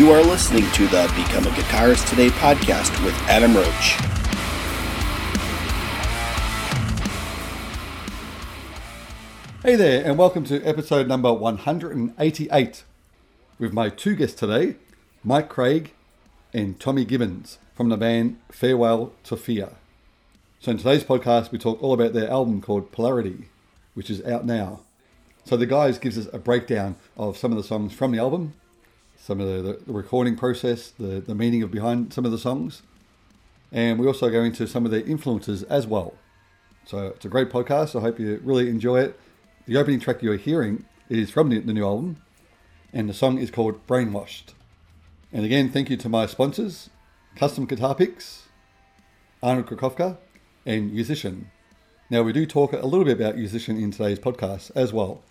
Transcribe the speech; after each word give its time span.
You 0.00 0.12
are 0.12 0.22
listening 0.22 0.64
to 0.70 0.86
the 0.86 1.12
Become 1.14 1.46
a 1.46 1.50
Guitarist 1.50 2.08
Today 2.08 2.30
podcast 2.30 3.04
with 3.04 3.12
Adam 3.28 3.54
Roach. 3.54 3.98
Hey 9.62 9.76
there, 9.76 10.02
and 10.02 10.16
welcome 10.16 10.44
to 10.44 10.64
episode 10.64 11.06
number 11.06 11.30
188 11.34 12.84
with 13.58 13.74
my 13.74 13.90
two 13.90 14.16
guests 14.16 14.40
today, 14.40 14.76
Mike 15.22 15.50
Craig 15.50 15.92
and 16.54 16.80
Tommy 16.80 17.04
Gibbons 17.04 17.58
from 17.74 17.90
the 17.90 17.98
band 17.98 18.38
Farewell 18.50 19.12
to 19.24 19.36
Fear. 19.36 19.72
So, 20.60 20.70
in 20.70 20.78
today's 20.78 21.04
podcast, 21.04 21.52
we 21.52 21.58
talk 21.58 21.82
all 21.82 21.92
about 21.92 22.14
their 22.14 22.30
album 22.30 22.62
called 22.62 22.90
Polarity, 22.90 23.50
which 23.92 24.08
is 24.08 24.24
out 24.24 24.46
now. 24.46 24.80
So, 25.44 25.58
the 25.58 25.66
guys 25.66 25.98
gives 25.98 26.16
us 26.16 26.26
a 26.32 26.38
breakdown 26.38 26.96
of 27.18 27.36
some 27.36 27.52
of 27.52 27.58
the 27.58 27.64
songs 27.64 27.92
from 27.92 28.12
the 28.12 28.18
album, 28.18 28.54
some 29.30 29.40
of 29.40 29.46
the, 29.46 29.78
the 29.86 29.92
recording 29.92 30.34
process, 30.34 30.90
the, 30.90 31.20
the 31.20 31.36
meaning 31.36 31.62
of 31.62 31.70
behind 31.70 32.12
some 32.12 32.24
of 32.24 32.32
the 32.32 32.38
songs, 32.38 32.82
and 33.70 33.96
we 33.96 34.04
also 34.04 34.28
go 34.28 34.42
into 34.42 34.66
some 34.66 34.84
of 34.84 34.90
their 34.90 35.02
influences 35.02 35.62
as 35.62 35.86
well. 35.86 36.14
So, 36.84 37.12
it's 37.14 37.24
a 37.24 37.28
great 37.28 37.48
podcast. 37.48 37.96
I 37.96 38.00
hope 38.00 38.18
you 38.18 38.40
really 38.42 38.68
enjoy 38.68 38.98
it. 38.98 39.20
The 39.66 39.76
opening 39.76 40.00
track 40.00 40.20
you're 40.20 40.36
hearing 40.36 40.84
is 41.08 41.30
from 41.30 41.48
the, 41.48 41.60
the 41.60 41.72
new 41.72 41.84
album, 41.84 42.16
and 42.92 43.08
the 43.08 43.14
song 43.14 43.38
is 43.38 43.52
called 43.52 43.86
Brainwashed. 43.86 44.54
And 45.32 45.44
again, 45.44 45.70
thank 45.70 45.90
you 45.90 45.96
to 45.98 46.08
my 46.08 46.26
sponsors, 46.26 46.90
Custom 47.36 47.66
Guitar 47.66 47.94
Picks, 47.94 48.48
Arnold 49.44 49.66
Krakowka, 49.66 50.16
and 50.66 50.92
Musician. 50.92 51.52
Now, 52.10 52.22
we 52.22 52.32
do 52.32 52.46
talk 52.46 52.72
a 52.72 52.84
little 52.84 53.04
bit 53.04 53.20
about 53.20 53.36
Musician 53.36 53.76
in 53.76 53.92
today's 53.92 54.18
podcast 54.18 54.72
as 54.74 54.92
well. 54.92 55.22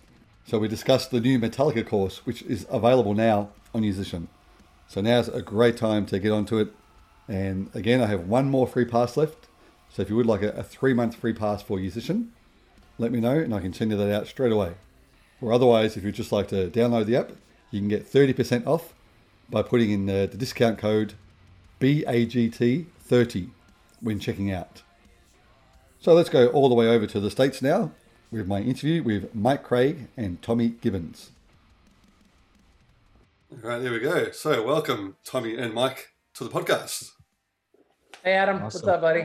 So, 0.46 0.58
we 0.58 0.68
discussed 0.68 1.10
the 1.10 1.20
new 1.20 1.38
Metallica 1.38 1.86
course, 1.86 2.24
which 2.24 2.40
is 2.40 2.66
available 2.70 3.12
now 3.12 3.50
on 3.74 3.82
Musician. 3.82 4.28
So, 4.88 5.00
now's 5.00 5.28
a 5.28 5.42
great 5.42 5.76
time 5.76 6.06
to 6.06 6.18
get 6.18 6.32
onto 6.32 6.58
it. 6.58 6.72
And 7.28 7.70
again, 7.74 8.00
I 8.00 8.06
have 8.06 8.26
one 8.26 8.50
more 8.50 8.66
free 8.66 8.84
pass 8.84 9.16
left. 9.16 9.48
So, 9.90 10.02
if 10.02 10.10
you 10.10 10.16
would 10.16 10.26
like 10.26 10.42
a, 10.42 10.50
a 10.50 10.62
three 10.62 10.94
month 10.94 11.16
free 11.16 11.32
pass 11.32 11.62
for 11.62 11.78
Musician, 11.78 12.32
let 12.98 13.12
me 13.12 13.20
know 13.20 13.38
and 13.38 13.54
I 13.54 13.60
can 13.60 13.72
send 13.72 13.90
you 13.90 13.96
that 13.96 14.14
out 14.14 14.26
straight 14.26 14.52
away. 14.52 14.74
Or 15.40 15.52
otherwise, 15.52 15.96
if 15.96 16.04
you'd 16.04 16.14
just 16.14 16.32
like 16.32 16.48
to 16.48 16.68
download 16.68 17.06
the 17.06 17.16
app, 17.16 17.32
you 17.70 17.80
can 17.80 17.88
get 17.88 18.10
30% 18.10 18.66
off 18.66 18.94
by 19.48 19.62
putting 19.62 19.90
in 19.90 20.06
the, 20.06 20.28
the 20.30 20.36
discount 20.36 20.78
code 20.78 21.14
BAGT30 21.80 23.50
when 24.00 24.20
checking 24.20 24.52
out. 24.52 24.82
So 25.98 26.12
let's 26.12 26.28
go 26.28 26.48
all 26.48 26.68
the 26.68 26.74
way 26.74 26.88
over 26.88 27.06
to 27.06 27.20
the 27.20 27.30
States 27.30 27.62
now 27.62 27.92
with 28.30 28.46
my 28.46 28.60
interview 28.60 29.02
with 29.02 29.34
Mike 29.34 29.62
Craig 29.62 30.08
and 30.16 30.40
Tommy 30.42 30.68
Gibbons. 30.68 31.30
All 33.52 33.68
right, 33.68 33.82
there 33.82 33.92
we 33.92 33.98
go. 33.98 34.30
So 34.30 34.64
welcome, 34.64 35.16
Tommy 35.24 35.56
and 35.56 35.74
Mike, 35.74 36.14
to 36.34 36.44
the 36.44 36.50
podcast. 36.50 37.10
Hey, 38.22 38.34
Adam. 38.34 38.62
Awesome. 38.62 38.64
What's 38.64 38.86
up, 38.86 39.00
buddy? 39.00 39.24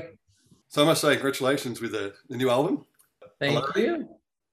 So 0.67 0.81
I 0.81 0.85
must 0.85 1.01
say, 1.01 1.13
congratulations 1.13 1.79
with 1.79 1.91
the, 1.91 2.11
the 2.27 2.35
new 2.35 2.49
album. 2.49 2.85
Thank 3.39 3.59
Hello. 3.59 3.71
you. 3.75 4.09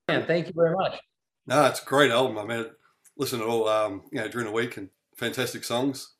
And 0.08 0.26
thank 0.26 0.46
you 0.46 0.52
very 0.54 0.74
much. 0.74 1.00
No, 1.46 1.64
it's 1.64 1.82
a 1.82 1.86
great 1.86 2.10
album. 2.10 2.36
I 2.36 2.44
mean, 2.44 2.66
listen 3.16 3.38
to 3.38 3.46
all 3.46 3.66
um, 3.66 4.02
you 4.12 4.20
know 4.20 4.28
during 4.28 4.46
the 4.46 4.52
week 4.52 4.76
and 4.76 4.90
fantastic 5.16 5.64
songs. 5.64 6.16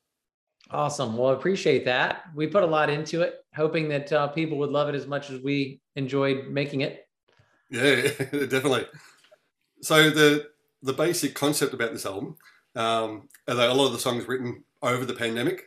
Awesome. 0.70 1.18
Well, 1.18 1.30
I 1.30 1.34
appreciate 1.34 1.84
that. 1.84 2.22
We 2.34 2.46
put 2.46 2.62
a 2.62 2.66
lot 2.66 2.88
into 2.88 3.20
it, 3.20 3.44
hoping 3.54 3.86
that 3.90 4.10
uh, 4.14 4.28
people 4.28 4.56
would 4.58 4.70
love 4.70 4.88
it 4.88 4.94
as 4.94 5.06
much 5.06 5.28
as 5.28 5.42
we 5.42 5.78
enjoyed 5.94 6.48
making 6.48 6.80
it. 6.80 7.06
Yeah, 7.68 8.00
definitely. 8.30 8.86
So 9.82 10.08
the 10.08 10.48
the 10.82 10.94
basic 10.94 11.34
concept 11.34 11.74
about 11.74 11.92
this 11.92 12.06
album, 12.06 12.36
um, 12.74 13.28
are 13.48 13.54
a 13.54 13.74
lot 13.74 13.86
of 13.86 13.92
the 13.92 13.98
songs 13.98 14.26
written 14.26 14.64
over 14.82 15.04
the 15.04 15.14
pandemic 15.14 15.64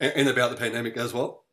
and 0.00 0.28
about 0.28 0.50
the 0.50 0.56
pandemic 0.56 0.96
as 0.96 1.12
well. 1.12 1.44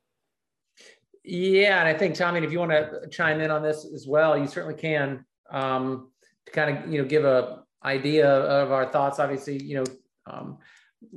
Yeah, 1.24 1.80
and 1.80 1.88
I 1.88 1.94
think 1.94 2.16
Tommy, 2.16 2.44
if 2.44 2.52
you 2.52 2.60
want 2.60 2.72
to 2.72 3.08
chime 3.10 3.42
in 3.42 3.52
on 3.52 3.62
this 3.62 3.86
as 3.94 4.08
well, 4.08 4.38
you 4.38 4.48
certainly 4.48 4.80
can. 4.80 5.26
Um, 5.52 6.12
to 6.46 6.52
kind 6.52 6.78
of 6.78 6.92
you 6.92 7.02
know 7.02 7.08
give 7.08 7.26
a 7.26 7.64
idea 7.84 8.28
of 8.28 8.72
our 8.72 8.92
thoughts. 8.92 9.20
Obviously, 9.20 9.62
you 9.62 9.76
know, 9.76 9.84
um, 10.26 10.58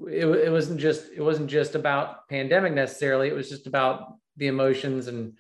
it, 0.08 0.26
it 0.26 0.50
wasn't 0.50 0.80
just 0.80 1.10
it 1.14 1.22
wasn't 1.22 1.48
just 1.48 1.74
about 1.74 2.28
pandemic 2.28 2.74
necessarily. 2.74 3.28
It 3.28 3.34
was 3.34 3.48
just 3.48 3.66
about 3.66 4.16
the 4.36 4.48
emotions 4.48 5.06
and 5.06 5.34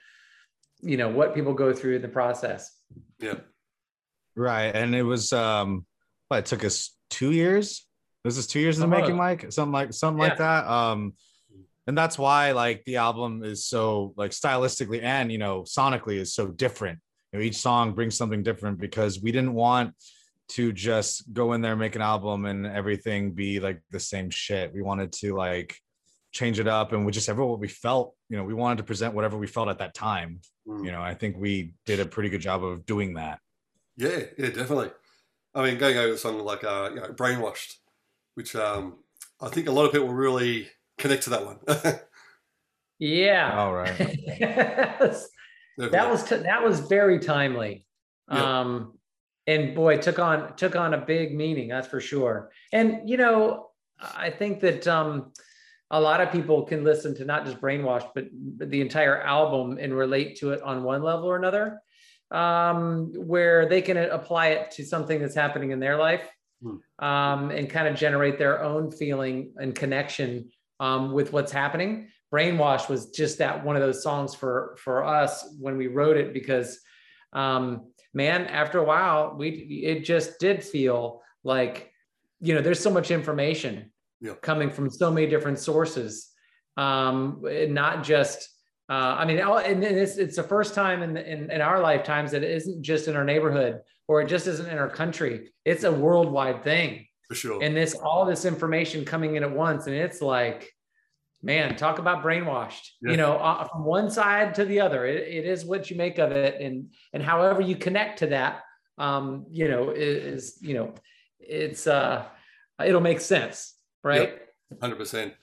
you 0.80 0.96
know 0.96 1.08
what 1.08 1.34
people 1.34 1.54
go 1.54 1.72
through 1.72 1.96
in 1.96 2.02
the 2.02 2.08
process. 2.08 2.74
Yeah, 3.18 3.40
right. 4.34 4.74
And 4.74 4.94
it 4.94 5.02
was 5.02 5.32
um, 5.32 5.86
what 6.28 6.38
it 6.38 6.46
took 6.46 6.64
us 6.64 6.96
two 7.10 7.32
years. 7.32 7.86
This 8.24 8.38
is 8.38 8.46
two 8.46 8.60
years 8.60 8.78
in 8.78 8.80
the 8.80 8.96
making, 8.96 9.16
Mike. 9.16 9.52
Something 9.52 9.72
like 9.72 9.92
something 9.92 10.20
yeah. 10.20 10.28
like 10.28 10.38
that. 10.38 10.66
Um, 10.66 11.12
and 11.86 11.96
that's 11.96 12.18
why 12.18 12.52
like 12.52 12.84
the 12.84 12.96
album 12.96 13.42
is 13.44 13.66
so 13.66 14.14
like 14.16 14.30
stylistically 14.30 15.02
and 15.02 15.30
you 15.30 15.38
know 15.38 15.62
sonically 15.62 16.16
is 16.16 16.34
so 16.34 16.48
different 16.48 16.98
you 17.32 17.38
know 17.38 17.44
each 17.44 17.56
song 17.56 17.92
brings 17.92 18.16
something 18.16 18.42
different 18.42 18.78
because 18.78 19.20
we 19.20 19.32
didn't 19.32 19.54
want 19.54 19.94
to 20.48 20.72
just 20.72 21.32
go 21.32 21.52
in 21.52 21.60
there 21.60 21.76
make 21.76 21.96
an 21.96 22.02
album 22.02 22.44
and 22.44 22.66
everything 22.66 23.32
be 23.32 23.60
like 23.60 23.80
the 23.90 24.00
same 24.00 24.30
shit 24.30 24.72
we 24.72 24.82
wanted 24.82 25.12
to 25.12 25.34
like 25.34 25.76
change 26.32 26.58
it 26.58 26.66
up 26.66 26.92
and 26.92 27.06
we 27.06 27.12
just 27.12 27.28
ever 27.28 27.44
what 27.44 27.60
we 27.60 27.68
felt 27.68 28.14
you 28.28 28.36
know 28.36 28.44
we 28.44 28.54
wanted 28.54 28.78
to 28.78 28.84
present 28.84 29.14
whatever 29.14 29.38
we 29.38 29.46
felt 29.46 29.68
at 29.68 29.78
that 29.78 29.94
time 29.94 30.40
mm. 30.66 30.84
you 30.84 30.90
know 30.90 31.00
i 31.00 31.14
think 31.14 31.36
we 31.38 31.72
did 31.86 32.00
a 32.00 32.04
pretty 32.04 32.28
good 32.28 32.40
job 32.40 32.64
of 32.64 32.84
doing 32.84 33.14
that 33.14 33.38
yeah 33.96 34.20
yeah 34.36 34.50
definitely 34.50 34.90
i 35.54 35.62
mean 35.62 35.78
going 35.78 35.96
over 35.96 36.14
a 36.14 36.18
song 36.18 36.38
like 36.40 36.64
uh 36.64 36.90
you 36.92 37.00
know 37.00 37.08
brainwashed 37.08 37.76
which 38.34 38.54
um 38.56 38.96
i 39.40 39.48
think 39.48 39.68
a 39.68 39.72
lot 39.72 39.84
of 39.84 39.92
people 39.92 40.08
really 40.08 40.68
connect 40.98 41.24
to 41.24 41.30
that 41.30 41.44
one. 41.44 41.58
yeah. 42.98 43.58
All 43.58 43.74
right. 43.74 43.96
that 44.38 46.10
was 46.10 46.24
t- 46.24 46.36
that 46.36 46.62
was 46.62 46.80
very 46.80 47.18
timely. 47.18 47.84
Um, 48.28 48.94
and 49.46 49.74
boy, 49.74 49.98
took 49.98 50.18
on 50.18 50.56
took 50.56 50.76
on 50.76 50.94
a 50.94 50.98
big 50.98 51.34
meaning. 51.34 51.68
That's 51.68 51.88
for 51.88 52.00
sure. 52.00 52.50
And 52.72 53.08
you 53.08 53.16
know, 53.16 53.70
I 54.00 54.30
think 54.30 54.60
that 54.60 54.86
um, 54.86 55.32
a 55.90 56.00
lot 56.00 56.20
of 56.20 56.32
people 56.32 56.62
can 56.62 56.84
listen 56.84 57.14
to 57.16 57.24
not 57.24 57.44
just 57.44 57.60
Brainwashed, 57.60 58.10
but, 58.14 58.26
but 58.32 58.70
the 58.70 58.80
entire 58.80 59.20
album 59.20 59.78
and 59.80 59.94
relate 59.94 60.38
to 60.38 60.52
it 60.52 60.62
on 60.62 60.82
one 60.82 61.02
level 61.02 61.26
or 61.26 61.36
another, 61.36 61.80
um, 62.30 63.12
where 63.14 63.68
they 63.68 63.82
can 63.82 63.96
apply 63.98 64.48
it 64.48 64.70
to 64.72 64.84
something 64.84 65.20
that's 65.20 65.34
happening 65.34 65.70
in 65.70 65.80
their 65.80 65.98
life. 65.98 66.26
Hmm. 66.64 67.04
Um, 67.04 67.50
and 67.50 67.68
kind 67.68 67.86
of 67.86 67.94
generate 67.94 68.38
their 68.38 68.62
own 68.62 68.90
feeling 68.90 69.52
and 69.56 69.74
connection 69.74 70.50
um, 70.80 71.12
with 71.12 71.30
what's 71.32 71.52
happening. 71.52 72.08
Brainwash 72.32 72.88
was 72.88 73.10
just 73.10 73.38
that 73.38 73.62
one 73.62 73.76
of 73.76 73.82
those 73.82 74.02
songs 74.02 74.34
for 74.34 74.76
for 74.82 75.04
us 75.04 75.46
when 75.60 75.76
we 75.76 75.88
wrote 75.88 76.16
it 76.16 76.32
because, 76.32 76.80
um, 77.34 77.92
man, 78.14 78.46
after 78.46 78.78
a 78.78 78.84
while, 78.84 79.34
we 79.36 79.50
it 79.84 80.04
just 80.04 80.40
did 80.40 80.64
feel 80.64 81.20
like, 81.42 81.92
you 82.40 82.54
know, 82.54 82.62
there's 82.62 82.80
so 82.80 82.90
much 82.90 83.10
information 83.10 83.92
yep. 84.22 84.40
coming 84.40 84.70
from 84.70 84.88
so 84.88 85.10
many 85.10 85.26
different 85.26 85.58
sources, 85.58 86.30
um, 86.76 87.42
not 87.68 88.02
just. 88.02 88.48
Uh, 88.88 89.16
I 89.18 89.24
mean, 89.24 89.38
and 89.38 89.82
it's, 89.82 90.18
it's 90.18 90.36
the 90.36 90.42
first 90.42 90.74
time 90.74 91.02
in, 91.02 91.16
in, 91.16 91.50
in 91.50 91.60
our 91.62 91.80
lifetimes 91.80 92.32
that 92.32 92.42
it 92.42 92.50
isn't 92.50 92.82
just 92.82 93.08
in 93.08 93.16
our 93.16 93.24
neighborhood 93.24 93.80
or 94.08 94.20
it 94.20 94.28
just 94.28 94.46
isn't 94.46 94.68
in 94.68 94.78
our 94.78 94.90
country. 94.90 95.52
It's 95.64 95.84
a 95.84 95.92
worldwide 95.92 96.62
thing. 96.62 97.06
For 97.28 97.34
sure. 97.34 97.62
And 97.62 97.74
this 97.76 97.94
all 97.94 98.26
this 98.26 98.44
information 98.44 99.04
coming 99.04 99.36
in 99.36 99.42
at 99.42 99.50
once, 99.50 99.86
and 99.86 99.96
it's 99.96 100.20
like, 100.20 100.70
man, 101.42 101.74
talk 101.76 101.98
about 101.98 102.22
brainwashed. 102.22 102.88
Yeah. 103.00 103.12
You 103.12 103.16
know, 103.16 103.36
uh, 103.36 103.66
from 103.68 103.84
one 103.84 104.10
side 104.10 104.54
to 104.56 104.64
the 104.64 104.80
other, 104.80 105.06
it, 105.06 105.28
it 105.28 105.46
is 105.46 105.64
what 105.64 105.90
you 105.90 105.96
make 105.96 106.18
of 106.18 106.32
it, 106.32 106.60
and 106.60 106.90
and 107.12 107.22
however 107.22 107.62
you 107.62 107.76
connect 107.76 108.18
to 108.18 108.26
that, 108.28 108.62
um, 108.98 109.46
you 109.50 109.68
know, 109.68 109.90
is, 109.90 110.58
you 110.60 110.74
know, 110.74 110.94
it's 111.40 111.86
uh, 111.86 112.26
it'll 112.84 113.00
make 113.00 113.20
sense, 113.20 113.74
right? 114.02 114.38
Hundred 114.80 114.96
percent. 114.96 115.34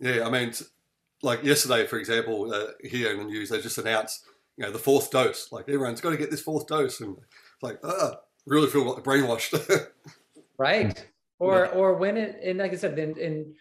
Yeah, 0.00 0.26
I 0.26 0.30
mean, 0.30 0.52
like 1.22 1.42
yesterday, 1.44 1.86
for 1.86 1.98
example, 1.98 2.52
uh, 2.52 2.68
here 2.82 3.12
in 3.12 3.18
the 3.18 3.24
news, 3.24 3.50
they 3.50 3.60
just 3.60 3.78
announced, 3.78 4.24
you 4.56 4.64
know, 4.64 4.70
the 4.70 4.78
fourth 4.78 5.10
dose. 5.10 5.52
Like 5.52 5.68
everyone's 5.68 6.00
got 6.00 6.10
to 6.10 6.16
get 6.16 6.30
this 6.30 6.40
fourth 6.40 6.66
dose, 6.66 7.00
and 7.00 7.16
like, 7.62 7.78
ah, 7.84 8.16
really 8.46 8.68
feel 8.68 8.96
brainwashed. 9.00 9.88
right 10.58 11.06
or 11.38 11.66
yeah. 11.66 11.78
or 11.78 11.94
when 11.94 12.16
it 12.16 12.40
and 12.42 12.58
like 12.58 12.72
I 12.72 12.76
said, 12.76 12.96
then 12.96 13.14
and 13.20 13.54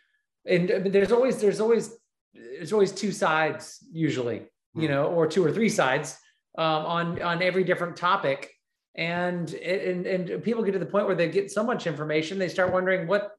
and 0.46 0.94
there's 0.94 1.12
always 1.12 1.40
there's 1.40 1.60
always 1.60 1.96
there's 2.34 2.74
always 2.74 2.92
two 2.92 3.12
sides 3.12 3.84
usually, 3.92 4.40
mm-hmm. 4.40 4.82
you 4.82 4.88
hmm. 4.88 4.94
know, 4.94 5.08
or 5.08 5.28
two 5.28 5.44
or 5.44 5.52
three 5.52 5.70
sides 5.70 6.18
um, 6.58 6.86
on 6.86 7.22
on 7.22 7.42
every 7.42 7.64
different 7.64 7.96
topic, 7.96 8.52
and 8.98 9.54
and 9.54 10.06
and 10.08 10.44
people 10.44 10.64
get 10.64 10.72
to 10.72 10.80
the 10.80 10.86
point 10.86 11.06
where 11.06 11.16
they 11.16 11.30
get 11.30 11.52
so 11.52 11.64
much 11.64 11.86
information 11.86 12.40
they 12.40 12.50
start 12.50 12.74
wondering 12.74 13.08
what 13.08 13.32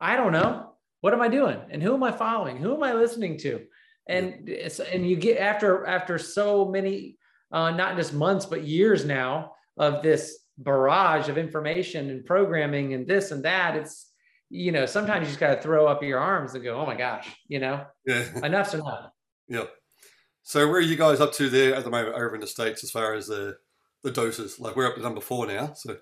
I 0.00 0.16
don't 0.16 0.32
know 0.32 0.72
what 1.00 1.14
am 1.14 1.20
I 1.20 1.28
doing 1.28 1.58
and 1.70 1.82
who 1.82 1.94
am 1.94 2.02
I 2.02 2.10
following 2.10 2.56
who 2.56 2.74
am 2.74 2.82
I 2.82 2.92
listening 2.92 3.38
to 3.38 3.60
and 4.08 4.48
and 4.48 5.08
you 5.08 5.16
get 5.16 5.38
after 5.38 5.86
after 5.86 6.18
so 6.18 6.64
many 6.64 7.16
uh, 7.52 7.70
not 7.70 7.96
just 7.96 8.12
months 8.12 8.44
but 8.44 8.64
years 8.64 9.04
now 9.04 9.52
of 9.76 10.02
this 10.02 10.38
barrage 10.58 11.28
of 11.28 11.36
information 11.38 12.10
and 12.10 12.24
programming 12.24 12.94
and 12.94 13.06
this 13.06 13.30
and 13.32 13.44
that 13.44 13.76
it's 13.76 14.10
you 14.50 14.70
know, 14.70 14.86
sometimes 14.86 15.22
you 15.22 15.26
just 15.28 15.40
got 15.40 15.54
to 15.56 15.60
throw 15.60 15.86
up 15.86 16.02
your 16.02 16.20
arms 16.20 16.54
and 16.54 16.62
go, 16.62 16.78
oh 16.78 16.86
my 16.86 16.94
gosh, 16.94 17.28
you 17.48 17.58
know, 17.58 17.84
Yeah. 18.06 18.24
enough's 18.44 18.74
enough. 18.74 19.10
Yep. 19.48 19.68
So 20.42 20.68
where 20.68 20.76
are 20.76 20.80
you 20.80 20.94
guys 20.96 21.18
up 21.20 21.32
to 21.34 21.48
there 21.48 21.74
at 21.74 21.82
the 21.82 21.90
moment 21.90 22.14
over 22.14 22.34
in 22.34 22.40
the 22.40 22.46
states 22.46 22.84
as 22.84 22.90
far 22.90 23.14
as 23.14 23.26
the 23.26 23.56
the 24.04 24.10
doses? 24.12 24.60
Like 24.60 24.76
we're 24.76 24.86
up 24.86 24.94
to 24.96 25.00
number 25.02 25.20
four 25.20 25.46
now. 25.46 25.72
So 25.74 25.96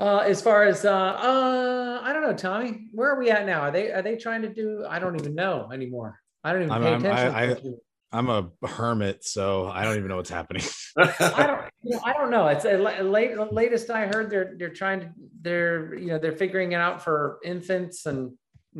Uh, 0.00 0.18
as 0.18 0.42
far 0.42 0.64
as 0.64 0.84
uh, 0.84 0.90
uh, 0.92 2.00
I 2.02 2.12
don't 2.12 2.22
know, 2.22 2.34
Tommy, 2.34 2.88
where 2.92 3.08
are 3.10 3.18
we 3.18 3.30
at 3.30 3.46
now? 3.46 3.60
Are 3.62 3.70
they 3.70 3.90
are 3.92 4.02
they 4.02 4.16
trying 4.16 4.42
to 4.42 4.52
do? 4.52 4.84
I 4.88 4.98
don't 4.98 5.18
even 5.18 5.34
know 5.34 5.70
anymore. 5.72 6.18
I 6.44 6.52
don't 6.52 6.62
even 6.62 6.72
I'm- 6.72 7.02
pay 7.02 7.08
I'm- 7.10 7.34
I- 7.34 7.42
attention. 7.44 7.78
I'm 8.10 8.30
a 8.30 8.50
hermit, 8.66 9.24
so 9.24 9.68
I 9.68 9.84
don't 9.84 9.96
even 9.96 10.08
know 10.08 10.16
what's 10.16 10.30
happening. 10.30 10.62
I 10.96 11.46
don't, 11.46 11.60
you 11.82 11.94
know, 11.96 12.00
I 12.04 12.12
don't 12.14 12.30
know. 12.30 12.46
It's 12.48 12.64
a 12.64 12.78
la- 12.78 13.00
late, 13.00 13.34
the 13.34 13.44
latest 13.44 13.90
I 13.90 14.06
heard. 14.06 14.30
They're 14.30 14.54
they're 14.58 14.70
trying 14.70 15.00
to 15.00 15.10
they're 15.42 15.94
you 15.94 16.06
know 16.06 16.18
they're 16.18 16.32
figuring 16.32 16.72
it 16.72 16.76
out 16.76 17.02
for 17.02 17.38
infants 17.44 18.06
and 18.06 18.32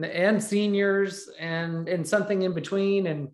and 0.03 0.43
seniors 0.43 1.29
and 1.39 1.89
and 1.89 2.07
something 2.09 2.43
in 2.43 2.55
between. 2.55 3.07
And 3.07 3.29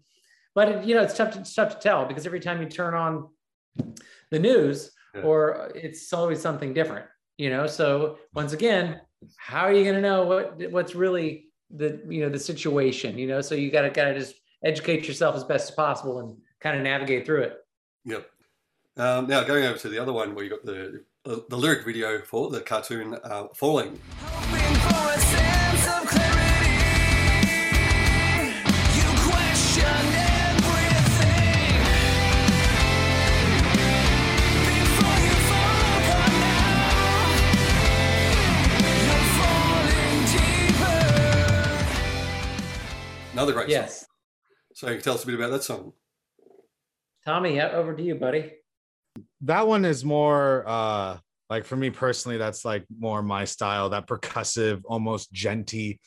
but 0.54 0.68
it, 0.68 0.84
you 0.84 0.96
know 0.96 1.02
it's 1.02 1.16
tough 1.16 1.34
to, 1.34 1.40
it's 1.40 1.54
tough 1.54 1.74
to 1.76 1.80
tell 1.80 2.06
because 2.06 2.26
every 2.26 2.40
time 2.40 2.60
you 2.60 2.68
turn 2.68 2.94
on 2.94 3.28
the 4.30 4.38
news 4.38 4.90
Yeah. 5.14 5.22
or 5.22 5.70
it's 5.76 6.12
always 6.12 6.40
something 6.40 6.74
different. 6.74 7.06
You 7.38 7.50
know, 7.50 7.66
so 7.66 8.18
once 8.32 8.52
again, 8.52 9.00
how 9.36 9.60
are 9.62 9.72
you 9.72 9.84
going 9.84 9.96
to 9.96 10.00
know 10.00 10.24
what 10.26 10.70
what's 10.72 10.94
really 10.96 11.50
the 11.70 12.00
you 12.08 12.20
know 12.22 12.30
the 12.30 12.38
situation? 12.38 13.16
You 13.16 13.28
know, 13.28 13.40
so 13.40 13.54
you 13.54 13.70
got 13.70 13.82
to 13.82 13.90
got 13.90 14.06
to 14.06 14.18
just 14.18 14.34
educate 14.64 15.06
yourself 15.06 15.36
as 15.36 15.44
best 15.44 15.70
as 15.70 15.74
possible 15.74 16.18
and 16.20 16.36
kind 16.60 16.76
of 16.76 16.82
navigate 16.82 17.26
through 17.26 17.42
it. 17.42 17.58
Yep. 18.04 18.30
Um, 18.96 19.26
now 19.26 19.42
going 19.44 19.64
over 19.64 19.78
to 19.78 19.88
the 19.88 19.98
other 19.98 20.12
one 20.12 20.34
where 20.34 20.44
you 20.44 20.50
got 20.50 20.64
the 20.64 21.04
the, 21.24 21.44
the 21.48 21.56
lyric 21.56 21.84
video 21.86 22.20
for 22.20 22.50
the 22.50 22.60
cartoon 22.60 23.14
uh, 23.24 23.48
falling. 23.54 23.98
Hoping 24.20 24.74
for 24.76 25.10
a 25.10 25.18
sense 25.18 25.86
of 25.88 26.06
clarity. 26.06 26.70
You 28.94 29.08
question 29.24 30.04
everything 30.44 31.80
before 34.68 35.18
you 35.24 35.36
fall 35.48 35.80
apart 35.96 36.34
now. 36.44 36.94
You're 39.06 39.26
falling 39.40 40.18
deeper. 40.34 41.00
Another 43.32 43.52
great 43.54 43.68
Yes. 43.70 44.04
Song. 44.74 44.88
So 44.88 44.90
you 44.90 44.94
can 44.96 45.04
tell 45.04 45.14
us 45.14 45.22
a 45.22 45.26
bit 45.26 45.36
about 45.36 45.50
that 45.52 45.62
song. 45.64 45.92
Tommy, 47.24 47.56
yeah, 47.56 47.70
over 47.70 47.94
to 47.94 48.02
you, 48.02 48.14
buddy. 48.16 48.52
that 49.42 49.66
one 49.66 49.84
is 49.84 50.04
more 50.04 50.64
uh 50.66 51.16
like 51.48 51.64
for 51.64 51.76
me 51.76 51.88
personally 51.90 52.36
that's 52.36 52.64
like 52.64 52.84
more 52.98 53.22
my 53.22 53.44
style 53.44 53.90
that 53.90 54.06
percussive 54.08 54.82
almost 54.86 55.32
djenty 55.32 55.98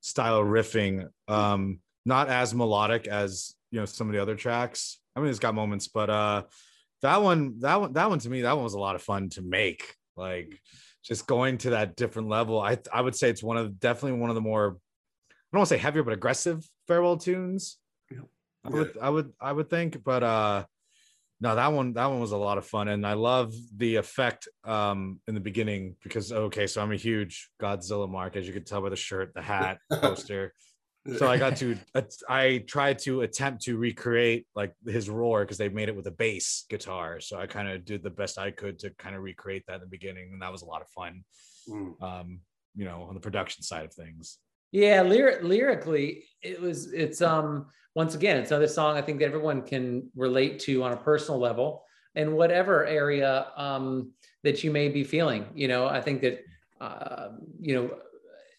style 0.00 0.42
riffing 0.42 1.08
um 1.28 1.80
not 2.06 2.28
as 2.28 2.54
melodic 2.54 3.08
as 3.08 3.54
you 3.72 3.80
know 3.80 3.84
some 3.84 4.06
of 4.08 4.12
the 4.12 4.22
other 4.22 4.36
tracks 4.36 5.00
i 5.16 5.20
mean 5.20 5.28
it's 5.28 5.38
got 5.40 5.54
moments 5.54 5.88
but 5.88 6.08
uh 6.08 6.42
that 7.00 7.20
one 7.22 7.58
that 7.60 7.80
one 7.80 7.92
that 7.94 8.08
one 8.08 8.18
to 8.20 8.30
me 8.30 8.42
that 8.42 8.54
one 8.54 8.62
was 8.64 8.74
a 8.74 8.78
lot 8.78 8.94
of 8.94 9.02
fun 9.02 9.28
to 9.28 9.42
make 9.42 9.94
like 10.16 10.60
just 11.02 11.26
going 11.26 11.58
to 11.58 11.70
that 11.70 11.96
different 11.96 12.28
level 12.28 12.60
i 12.60 12.78
i 12.92 13.00
would 13.00 13.16
say 13.16 13.28
it's 13.28 13.42
one 13.42 13.56
of 13.56 13.80
definitely 13.80 14.18
one 14.20 14.30
of 14.30 14.36
the 14.36 14.40
more 14.40 14.76
i 15.30 15.32
don't 15.52 15.58
want 15.60 15.68
to 15.68 15.74
say 15.74 15.78
heavier 15.78 16.04
but 16.04 16.12
aggressive 16.14 16.64
farewell 16.86 17.16
tunes 17.16 17.78
Yeah. 17.78 17.81
I 18.64 18.70
would, 18.70 18.98
I 19.00 19.10
would, 19.10 19.32
I 19.40 19.52
would 19.52 19.70
think, 19.70 20.02
but 20.04 20.22
uh, 20.22 20.64
no, 21.40 21.56
that 21.56 21.72
one, 21.72 21.94
that 21.94 22.06
one 22.06 22.20
was 22.20 22.32
a 22.32 22.36
lot 22.36 22.58
of 22.58 22.66
fun, 22.66 22.88
and 22.88 23.04
I 23.04 23.14
love 23.14 23.52
the 23.76 23.96
effect 23.96 24.46
um 24.64 25.20
in 25.26 25.34
the 25.34 25.40
beginning 25.40 25.96
because 26.02 26.32
okay, 26.32 26.66
so 26.66 26.80
I'm 26.80 26.92
a 26.92 26.96
huge 26.96 27.50
Godzilla 27.60 28.08
mark, 28.08 28.36
as 28.36 28.46
you 28.46 28.52
could 28.52 28.66
tell 28.66 28.80
by 28.80 28.90
the 28.90 28.96
shirt, 28.96 29.32
the 29.34 29.42
hat, 29.42 29.78
poster. 29.92 30.54
so 31.16 31.28
I 31.28 31.36
got 31.36 31.56
to, 31.56 31.76
I 32.28 32.62
tried 32.68 33.00
to 33.00 33.22
attempt 33.22 33.62
to 33.64 33.76
recreate 33.76 34.46
like 34.54 34.74
his 34.86 35.10
roar 35.10 35.40
because 35.40 35.58
they 35.58 35.68
made 35.68 35.88
it 35.88 35.96
with 35.96 36.06
a 36.06 36.12
bass 36.12 36.64
guitar, 36.70 37.18
so 37.20 37.40
I 37.40 37.46
kind 37.46 37.68
of 37.68 37.84
did 37.84 38.04
the 38.04 38.10
best 38.10 38.38
I 38.38 38.52
could 38.52 38.78
to 38.80 38.90
kind 38.90 39.16
of 39.16 39.22
recreate 39.22 39.64
that 39.66 39.76
in 39.76 39.80
the 39.80 39.86
beginning, 39.86 40.30
and 40.32 40.42
that 40.42 40.52
was 40.52 40.62
a 40.62 40.66
lot 40.66 40.82
of 40.82 40.88
fun. 40.90 41.24
Mm. 41.68 42.02
Um, 42.02 42.40
you 42.74 42.84
know, 42.84 43.02
on 43.02 43.14
the 43.14 43.20
production 43.20 43.62
side 43.62 43.84
of 43.84 43.92
things. 43.92 44.38
Yeah, 44.72 45.02
lyric, 45.02 45.42
lyrically, 45.42 46.24
it 46.42 46.60
was 46.60 46.92
it's 46.92 47.20
um 47.22 47.66
once 47.94 48.14
again, 48.14 48.38
it's 48.38 48.50
another 48.50 48.66
song 48.66 48.96
I 48.96 49.02
think 49.02 49.18
that 49.20 49.26
everyone 49.26 49.62
can 49.62 50.10
relate 50.16 50.58
to 50.60 50.82
on 50.82 50.92
a 50.92 50.96
personal 50.96 51.38
level 51.38 51.84
in 52.14 52.32
whatever 52.32 52.86
area 52.86 53.48
um 53.56 54.12
that 54.42 54.64
you 54.64 54.70
may 54.70 54.88
be 54.88 55.04
feeling. 55.04 55.46
You 55.54 55.68
know, 55.68 55.86
I 55.86 56.00
think 56.00 56.22
that 56.22 56.42
uh, 56.80 57.28
you 57.60 57.74
know, 57.76 57.90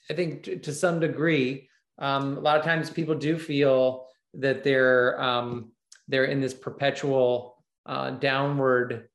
I 0.10 0.14
think 0.14 0.44
to, 0.44 0.58
to 0.60 0.72
some 0.74 1.00
degree, 1.02 1.68
um, 2.00 2.38
a 2.38 2.40
lot 2.40 2.58
of 2.58 2.64
times 2.64 2.90
people 2.90 3.16
do 3.16 3.38
feel 3.38 4.08
that 4.36 4.64
they're 4.64 5.20
um 5.22 5.72
they're 6.08 6.26
in 6.26 6.40
this 6.42 6.54
perpetual 6.54 7.56
uh 7.88 8.12
downward, 8.12 9.10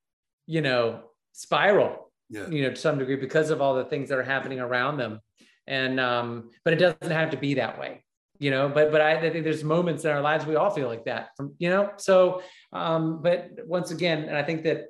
you 0.46 0.62
know, 0.62 1.04
spiral 1.32 2.10
Yeah. 2.28 2.48
you 2.48 2.62
know, 2.62 2.70
to 2.70 2.76
some 2.76 2.98
degree 2.98 3.16
because 3.16 3.50
of 3.50 3.60
all 3.62 3.74
the 3.76 3.84
things 3.84 4.08
that 4.08 4.18
are 4.18 4.24
happening 4.24 4.58
around 4.60 4.96
them. 4.98 5.20
And 5.68 6.00
um, 6.00 6.50
but 6.64 6.72
it 6.72 6.76
doesn't 6.76 7.10
have 7.10 7.30
to 7.30 7.36
be 7.36 7.54
that 7.54 7.78
way, 7.78 8.02
you 8.38 8.50
know. 8.50 8.70
But 8.70 8.90
but 8.90 9.02
I, 9.02 9.18
I 9.18 9.30
think 9.30 9.44
there's 9.44 9.62
moments 9.62 10.04
in 10.04 10.10
our 10.10 10.22
lives 10.22 10.46
we 10.46 10.56
all 10.56 10.70
feel 10.70 10.88
like 10.88 11.04
that, 11.04 11.36
from, 11.36 11.54
you 11.58 11.68
know. 11.68 11.92
So, 11.98 12.42
um, 12.72 13.20
but 13.22 13.50
once 13.66 13.90
again, 13.90 14.24
and 14.24 14.36
I 14.36 14.42
think 14.42 14.64
that 14.64 14.86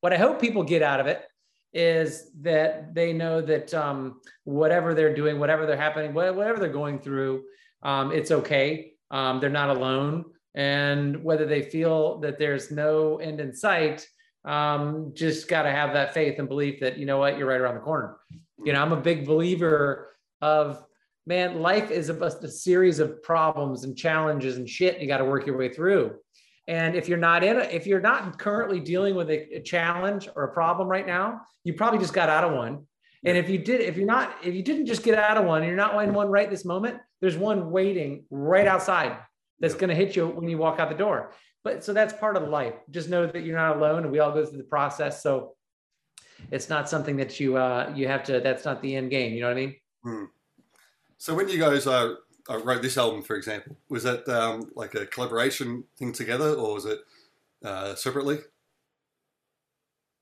what 0.00 0.14
I 0.14 0.16
hope 0.16 0.40
people 0.40 0.62
get 0.62 0.82
out 0.82 0.98
of 0.98 1.06
it 1.06 1.22
is 1.74 2.30
that 2.40 2.94
they 2.94 3.12
know 3.12 3.42
that 3.42 3.74
um, 3.74 4.20
whatever 4.44 4.94
they're 4.94 5.14
doing, 5.14 5.38
whatever 5.38 5.66
they're 5.66 5.76
happening, 5.76 6.14
whatever 6.14 6.58
they're 6.58 6.68
going 6.68 7.00
through, 7.00 7.44
um, 7.82 8.10
it's 8.10 8.30
okay. 8.30 8.92
Um, 9.10 9.40
they're 9.40 9.50
not 9.50 9.68
alone, 9.68 10.24
and 10.54 11.22
whether 11.22 11.44
they 11.44 11.60
feel 11.60 12.18
that 12.20 12.38
there's 12.38 12.70
no 12.70 13.18
end 13.18 13.40
in 13.40 13.54
sight, 13.54 14.08
um, 14.46 15.12
just 15.14 15.48
got 15.48 15.62
to 15.64 15.70
have 15.70 15.92
that 15.92 16.14
faith 16.14 16.38
and 16.38 16.48
belief 16.48 16.80
that 16.80 16.96
you 16.96 17.04
know 17.04 17.18
what 17.18 17.36
you're 17.36 17.48
right 17.48 17.60
around 17.60 17.74
the 17.74 17.80
corner 17.80 18.16
you 18.64 18.72
know 18.72 18.80
i'm 18.80 18.92
a 18.92 19.00
big 19.00 19.26
believer 19.26 20.13
of 20.44 20.84
man 21.26 21.62
life 21.62 21.90
is 21.90 22.10
a, 22.10 22.14
a 22.14 22.48
series 22.48 22.98
of 22.98 23.22
problems 23.22 23.84
and 23.84 23.96
challenges 23.96 24.58
and 24.58 24.68
shit 24.68 25.00
you 25.00 25.08
got 25.08 25.18
to 25.18 25.24
work 25.24 25.46
your 25.46 25.56
way 25.56 25.70
through. 25.70 26.14
And 26.68 26.94
if 26.94 27.08
you're 27.08 27.18
not 27.18 27.42
in 27.42 27.56
it 27.56 27.72
if 27.72 27.86
you're 27.86 28.00
not 28.00 28.38
currently 28.38 28.78
dealing 28.78 29.14
with 29.14 29.30
a, 29.30 29.56
a 29.56 29.62
challenge 29.62 30.28
or 30.36 30.44
a 30.44 30.52
problem 30.52 30.86
right 30.86 31.06
now 31.06 31.40
you 31.64 31.72
probably 31.72 31.98
just 31.98 32.12
got 32.12 32.28
out 32.28 32.44
of 32.44 32.52
one. 32.52 32.86
And 33.24 33.38
if 33.38 33.48
you 33.48 33.56
did 33.56 33.80
if 33.80 33.96
you're 33.96 34.06
not 34.06 34.36
if 34.44 34.54
you 34.54 34.62
didn't 34.62 34.84
just 34.84 35.02
get 35.02 35.18
out 35.18 35.38
of 35.38 35.46
one 35.46 35.62
and 35.62 35.68
you're 35.68 35.76
not 35.76 36.00
in 36.04 36.12
one 36.12 36.28
right 36.28 36.50
this 36.50 36.66
moment 36.66 36.98
there's 37.22 37.38
one 37.38 37.70
waiting 37.70 38.26
right 38.30 38.66
outside 38.66 39.16
that's 39.60 39.74
going 39.74 39.88
to 39.88 39.96
hit 39.96 40.14
you 40.14 40.26
when 40.26 40.46
you 40.46 40.58
walk 40.58 40.78
out 40.78 40.90
the 40.90 40.94
door. 40.94 41.32
But 41.62 41.82
so 41.82 41.94
that's 41.94 42.12
part 42.12 42.36
of 42.36 42.46
life. 42.50 42.74
Just 42.90 43.08
know 43.08 43.26
that 43.26 43.42
you're 43.44 43.56
not 43.56 43.78
alone 43.78 44.02
and 44.02 44.12
we 44.12 44.18
all 44.18 44.32
go 44.32 44.44
through 44.44 44.58
the 44.58 44.64
process. 44.64 45.22
So 45.22 45.54
it's 46.50 46.68
not 46.68 46.90
something 46.90 47.16
that 47.16 47.40
you 47.40 47.56
uh 47.56 47.90
you 47.94 48.06
have 48.08 48.22
to 48.24 48.40
that's 48.40 48.64
not 48.64 48.82
the 48.82 48.96
end 48.96 49.10
game 49.10 49.32
you 49.34 49.40
know 49.40 49.48
what 49.48 49.56
i 49.56 49.60
mean? 49.60 49.74
Mm. 50.04 50.26
So 51.24 51.34
when 51.34 51.48
you 51.48 51.58
guys 51.58 51.86
uh, 51.86 52.16
uh, 52.50 52.58
wrote 52.58 52.82
this 52.82 52.98
album, 52.98 53.22
for 53.22 53.34
example, 53.34 53.78
was 53.88 54.02
that 54.02 54.28
um, 54.28 54.70
like 54.76 54.94
a 54.94 55.06
collaboration 55.06 55.84
thing 55.98 56.12
together, 56.12 56.52
or 56.52 56.74
was 56.74 56.84
it 56.84 56.98
uh, 57.64 57.94
separately? 57.94 58.40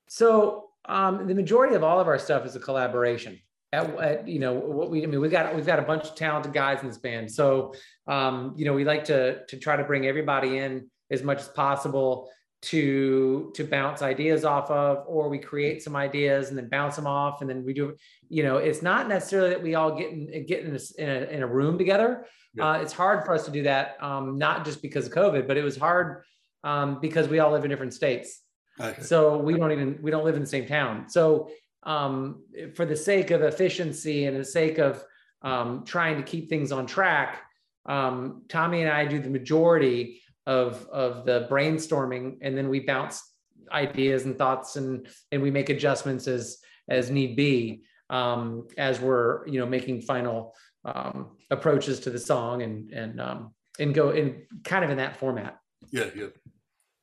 so 0.07 0.69
um 0.85 1.27
the 1.27 1.35
majority 1.35 1.75
of 1.75 1.83
all 1.83 1.99
of 1.99 2.07
our 2.07 2.17
stuff 2.17 2.45
is 2.45 2.55
a 2.55 2.59
collaboration. 2.59 3.37
At, 3.73 3.89
at 3.99 4.27
you 4.29 4.39
know 4.39 4.53
what 4.53 4.89
we 4.91 5.03
i 5.03 5.07
mean 5.07 5.19
we 5.19 5.27
got 5.27 5.53
we've 5.53 5.65
got 5.65 5.79
a 5.79 5.81
bunch 5.91 6.05
of 6.05 6.15
talented 6.15 6.53
guys 6.53 6.81
in 6.81 6.87
this 6.87 6.99
band. 6.99 7.29
So 7.29 7.73
um 8.07 8.53
you 8.55 8.63
know 8.63 8.73
we 8.73 8.85
like 8.85 9.03
to 9.05 9.43
to 9.45 9.57
try 9.57 9.75
to 9.75 9.83
bring 9.83 10.05
everybody 10.07 10.59
in 10.59 10.89
as 11.11 11.21
much 11.21 11.39
as 11.39 11.49
possible 11.49 12.29
to 12.63 13.51
to 13.53 13.65
bounce 13.65 14.01
ideas 14.01 14.45
off 14.45 14.71
of 14.71 15.03
or 15.05 15.27
we 15.27 15.37
create 15.37 15.83
some 15.83 15.97
ideas 15.97 16.47
and 16.47 16.57
then 16.57 16.69
bounce 16.69 16.95
them 16.95 17.05
off 17.05 17.41
and 17.41 17.49
then 17.49 17.65
we 17.65 17.73
do 17.73 17.93
you 18.29 18.41
know 18.41 18.55
it's 18.55 18.81
not 18.81 19.09
necessarily 19.09 19.49
that 19.49 19.61
we 19.61 19.75
all 19.75 19.93
get 19.97 20.11
in 20.11 20.45
get 20.45 20.63
in 20.63 20.73
a, 20.73 20.79
in 21.01 21.09
a, 21.09 21.25
in 21.35 21.43
a 21.43 21.47
room 21.47 21.77
together 21.77 22.25
Yeah. 22.55 22.69
uh, 22.71 22.77
it's 22.77 22.93
hard 22.93 23.25
for 23.25 23.33
us 23.33 23.43
to 23.45 23.51
do 23.51 23.63
that 23.63 23.97
um, 24.01 24.37
not 24.37 24.63
just 24.63 24.81
because 24.81 25.07
of 25.07 25.11
covid 25.11 25.45
but 25.45 25.57
it 25.57 25.63
was 25.63 25.75
hard 25.75 26.23
um, 26.63 27.01
because 27.01 27.27
we 27.27 27.39
all 27.39 27.51
live 27.51 27.65
in 27.65 27.69
different 27.69 27.93
states 27.93 28.39
Okay. 28.79 29.01
so 29.03 29.37
we 29.37 29.53
don't 29.55 29.71
even 29.73 29.99
we 30.01 30.09
don't 30.09 30.23
live 30.25 30.35
in 30.35 30.41
the 30.41 30.47
same 30.47 30.65
town 30.65 31.09
so 31.09 31.49
um, 31.83 32.43
for 32.75 32.85
the 32.85 32.95
sake 32.95 33.29
of 33.31 33.41
efficiency 33.43 34.25
and 34.25 34.35
the 34.39 34.45
sake 34.45 34.77
of 34.79 35.03
um, 35.41 35.83
trying 35.85 36.15
to 36.15 36.23
keep 36.23 36.47
things 36.47 36.71
on 36.71 36.85
track 36.87 37.41
um, 37.87 38.43
tommy 38.47 38.81
and 38.83 38.89
i 38.89 39.05
do 39.05 39.19
the 39.19 39.29
majority 39.29 40.22
of 40.45 40.87
of 40.91 41.25
the 41.25 41.47
brainstorming 41.49 42.37
and 42.41 42.57
then 42.57 42.69
we 42.69 42.79
bounce 42.81 43.33
ideas 43.71 44.25
and 44.25 44.37
thoughts 44.37 44.75
and 44.75 45.07
and 45.31 45.41
we 45.41 45.49
make 45.51 45.69
adjustments 45.69 46.27
as 46.27 46.57
as 46.89 47.09
need 47.09 47.35
be 47.35 47.83
um, 48.09 48.67
as 48.77 48.99
we're 48.99 49.47
you 49.47 49.59
know 49.59 49.65
making 49.65 50.01
final 50.01 50.53
um, 50.85 51.37
approaches 51.49 51.99
to 52.01 52.09
the 52.09 52.19
song 52.19 52.61
and 52.61 52.91
and 52.91 53.21
um, 53.21 53.53
and 53.79 53.93
go 53.93 54.11
in 54.11 54.43
kind 54.63 54.83
of 54.83 54.91
in 54.91 54.97
that 54.97 55.17
format 55.17 55.57
Yeah, 55.91 56.09
yeah. 56.15 56.27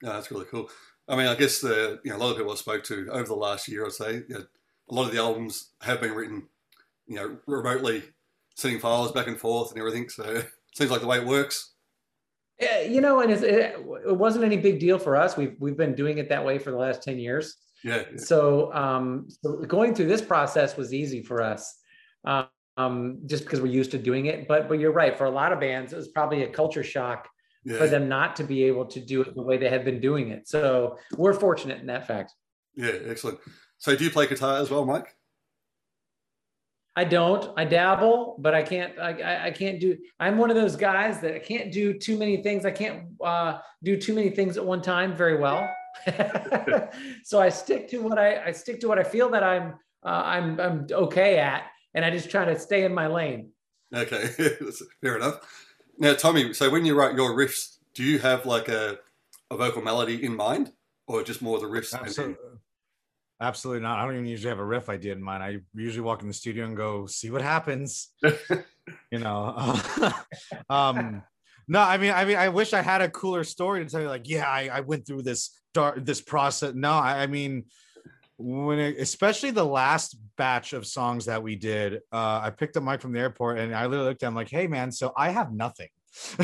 No, 0.02 0.14
that's 0.14 0.30
really 0.30 0.47
cool. 0.47 0.70
I 1.09 1.16
mean, 1.16 1.26
I 1.26 1.35
guess 1.35 1.61
the 1.61 2.00
you 2.04 2.11
know 2.11 2.16
a 2.16 2.18
lot 2.18 2.30
of 2.30 2.37
people 2.37 2.52
I 2.52 2.56
spoke 2.56 2.85
to 2.85 3.09
over 3.11 3.25
the 3.25 3.35
last 3.35 3.68
year, 3.68 3.85
I'd 3.85 3.92
say, 3.92 4.14
you 4.28 4.35
know, 4.35 4.44
a 4.90 4.94
lot 4.94 5.06
of 5.06 5.12
the 5.12 5.18
albums 5.18 5.70
have 5.82 6.00
been 6.00 6.14
written, 6.14 6.47
you 7.06 7.16
know, 7.16 7.38
remotely 7.47 8.02
sending 8.54 8.80
files 8.80 9.12
back 9.12 9.26
and 9.26 9.38
forth 9.38 9.70
and 9.70 9.78
everything. 9.78 10.09
So 10.09 10.42
seems 10.75 10.90
like 10.90 11.00
the 11.00 11.06
way 11.06 11.18
it 11.18 11.26
works. 11.26 11.73
Yeah, 12.61 12.83
you 12.83 13.00
know, 13.00 13.21
and 13.21 13.33
it's, 13.33 13.43
it, 13.43 13.76
it 14.07 14.17
wasn't 14.17 14.45
any 14.45 14.57
big 14.57 14.81
deal 14.81 14.99
for 14.99 15.17
us. 15.17 15.37
We've 15.37 15.57
we've 15.59 15.76
been 15.76 15.95
doing 15.95 16.19
it 16.19 16.29
that 16.29 16.45
way 16.45 16.59
for 16.59 16.71
the 16.71 16.76
last 16.76 17.02
ten 17.02 17.19
years. 17.19 17.57
Yeah. 17.83 18.05
So, 18.17 18.73
um, 18.75 19.29
so 19.29 19.57
going 19.62 19.95
through 19.95 20.09
this 20.09 20.21
process 20.21 20.76
was 20.76 20.93
easy 20.93 21.23
for 21.23 21.40
us, 21.40 21.79
um, 22.76 23.21
just 23.25 23.45
because 23.45 23.61
we're 23.62 23.73
used 23.73 23.90
to 23.93 23.99
doing 23.99 24.26
it. 24.26 24.47
But 24.47 24.69
but 24.69 24.79
you're 24.79 24.93
right. 24.93 25.17
For 25.17 25.25
a 25.25 25.31
lot 25.31 25.52
of 25.52 25.61
bands, 25.61 25.93
it 25.93 25.97
was 25.97 26.09
probably 26.09 26.43
a 26.43 26.49
culture 26.49 26.85
shock 26.85 27.29
Yeah. 27.64 27.79
for 27.79 27.87
them 27.88 28.09
not 28.09 28.37
to 28.37 28.45
be 28.45 28.64
able 28.64 28.85
to 28.87 29.00
do 29.00 29.23
it 29.23 29.35
the 29.35 29.43
way 29.43 29.57
they 29.57 29.71
had 29.71 29.85
been 29.85 30.00
doing 30.00 30.29
it. 30.31 30.47
So 30.47 30.97
we're 31.17 31.33
fortunate 31.33 31.81
in 31.81 31.87
that 31.87 32.07
fact. 32.07 32.35
Yeah. 32.76 32.93
Excellent. 33.07 33.38
So 33.79 33.97
do 33.97 34.05
you 34.05 34.11
play 34.11 34.26
guitar 34.26 34.59
as 34.59 34.71
well, 34.71 34.85
Mike? 34.85 35.14
I 36.97 37.04
don't. 37.04 37.52
I 37.56 37.64
dabble, 37.64 38.37
but 38.40 38.54
I 38.54 38.62
can't. 38.62 38.99
I, 38.99 39.20
I, 39.20 39.44
I 39.47 39.50
can't 39.50 39.80
do. 39.80 39.97
I'm 40.18 40.38
one 40.38 40.50
of 40.50 40.56
those 40.56 40.76
guys 40.76 41.20
that 41.20 41.35
I 41.35 41.38
can't 41.38 41.73
do 41.73 41.94
too 41.94 42.18
many 42.18 42.42
things. 42.42 42.64
I 42.66 42.73
can't 42.73 43.04
uh, 43.25 43.59
do 43.82 43.97
too 43.97 44.14
many 44.14 44.30
things 44.30 44.56
at 44.56 44.64
one 44.64 44.82
time 44.82 45.16
very 45.16 45.38
well. 45.38 45.68
so 47.25 47.40
I 47.40 47.49
stick 47.49 47.88
to 47.90 47.99
what 47.99 48.18
I, 48.18 48.44
I 48.47 48.52
stick 48.52 48.80
to 48.80 48.88
what 48.88 48.99
I 48.99 49.04
feel 49.04 49.28
that 49.30 49.42
I'm 49.42 49.75
uh, 50.04 50.23
I'm 50.25 50.61
I'm 50.61 50.87
okay 50.90 51.38
at, 51.38 51.64
and 51.94 52.04
I 52.04 52.11
just 52.11 52.30
try 52.30 52.44
to 52.44 52.59
stay 52.59 52.85
in 52.85 52.92
my 52.92 53.06
lane. 53.06 53.50
Okay. 53.94 54.26
Fair 55.00 55.16
enough. 55.16 55.40
Now, 55.99 56.14
Tommy, 56.14 56.54
so 56.54 56.70
when 56.70 56.85
you 56.85 56.99
write 56.99 57.14
your 57.14 57.37
riffs, 57.37 57.76
do 57.94 58.02
you 58.02 58.18
have 58.20 58.47
like 58.47 58.68
a, 58.68 58.99
a 59.50 59.56
vocal 59.56 59.82
melody 59.82 60.25
in 60.25 60.35
mind 60.35 60.73
or 61.06 61.23
just 61.23 61.42
more 61.42 61.59
the 61.59 61.66
riffs? 61.66 61.92
and- 61.92 62.02
Absolutely, 62.06 62.50
absolutely 63.40 63.82
not. 63.82 63.99
I 63.99 64.04
don't 64.04 64.14
even 64.14 64.26
usually 64.26 64.50
have 64.50 64.59
a 64.59 64.64
riff 64.64 64.88
idea 64.88 65.12
in 65.12 65.23
mind. 65.23 65.42
I 65.42 65.59
usually 65.75 66.02
walk 66.02 66.23
in 66.23 66.28
the 66.28 66.35
studio 66.35 66.64
and 66.64 66.76
go 66.76 67.06
see 67.06 67.30
what 67.30 67.42
happens. 67.42 68.11
you 69.11 69.18
know. 69.18 69.78
um 70.70 71.23
no, 71.68 71.80
I 71.80 71.99
mean, 71.99 72.11
I 72.11 72.25
mean, 72.25 72.37
I 72.37 72.49
wish 72.49 72.73
I 72.73 72.82
had 72.82 73.00
a 73.00 73.09
cooler 73.09 73.44
story 73.44 73.85
to 73.85 73.88
tell 73.88 74.00
you. 74.00 74.09
Like, 74.09 74.28
yeah, 74.28 74.44
I, 74.44 74.68
I 74.73 74.80
went 74.80 75.06
through 75.06 75.23
this 75.23 75.56
dark 75.73 76.04
this 76.04 76.20
process. 76.20 76.75
No, 76.75 76.90
I, 76.90 77.23
I 77.23 77.26
mean, 77.28 77.66
when 78.38 78.80
it, 78.80 78.97
especially 78.99 79.52
the 79.52 79.64
last 79.64 80.16
batch 80.37 80.73
of 80.73 80.85
songs 80.85 81.26
that 81.26 81.42
we 81.42 81.54
did, 81.54 82.00
uh, 82.12 82.40
I 82.42 82.50
picked 82.50 82.76
up 82.76 82.82
Mike 82.82 83.00
from 83.00 83.12
the 83.12 83.20
airport 83.20 83.59
and 83.61 83.73
I 83.73 83.87
literally 83.87 84.09
looked 84.09 84.25
at 84.25 84.28
him 84.28 84.35
like, 84.35 84.50
hey 84.50 84.66
man, 84.66 84.90
so 84.90 85.12
I 85.16 85.30
have 85.30 85.52
nothing. 85.52 85.88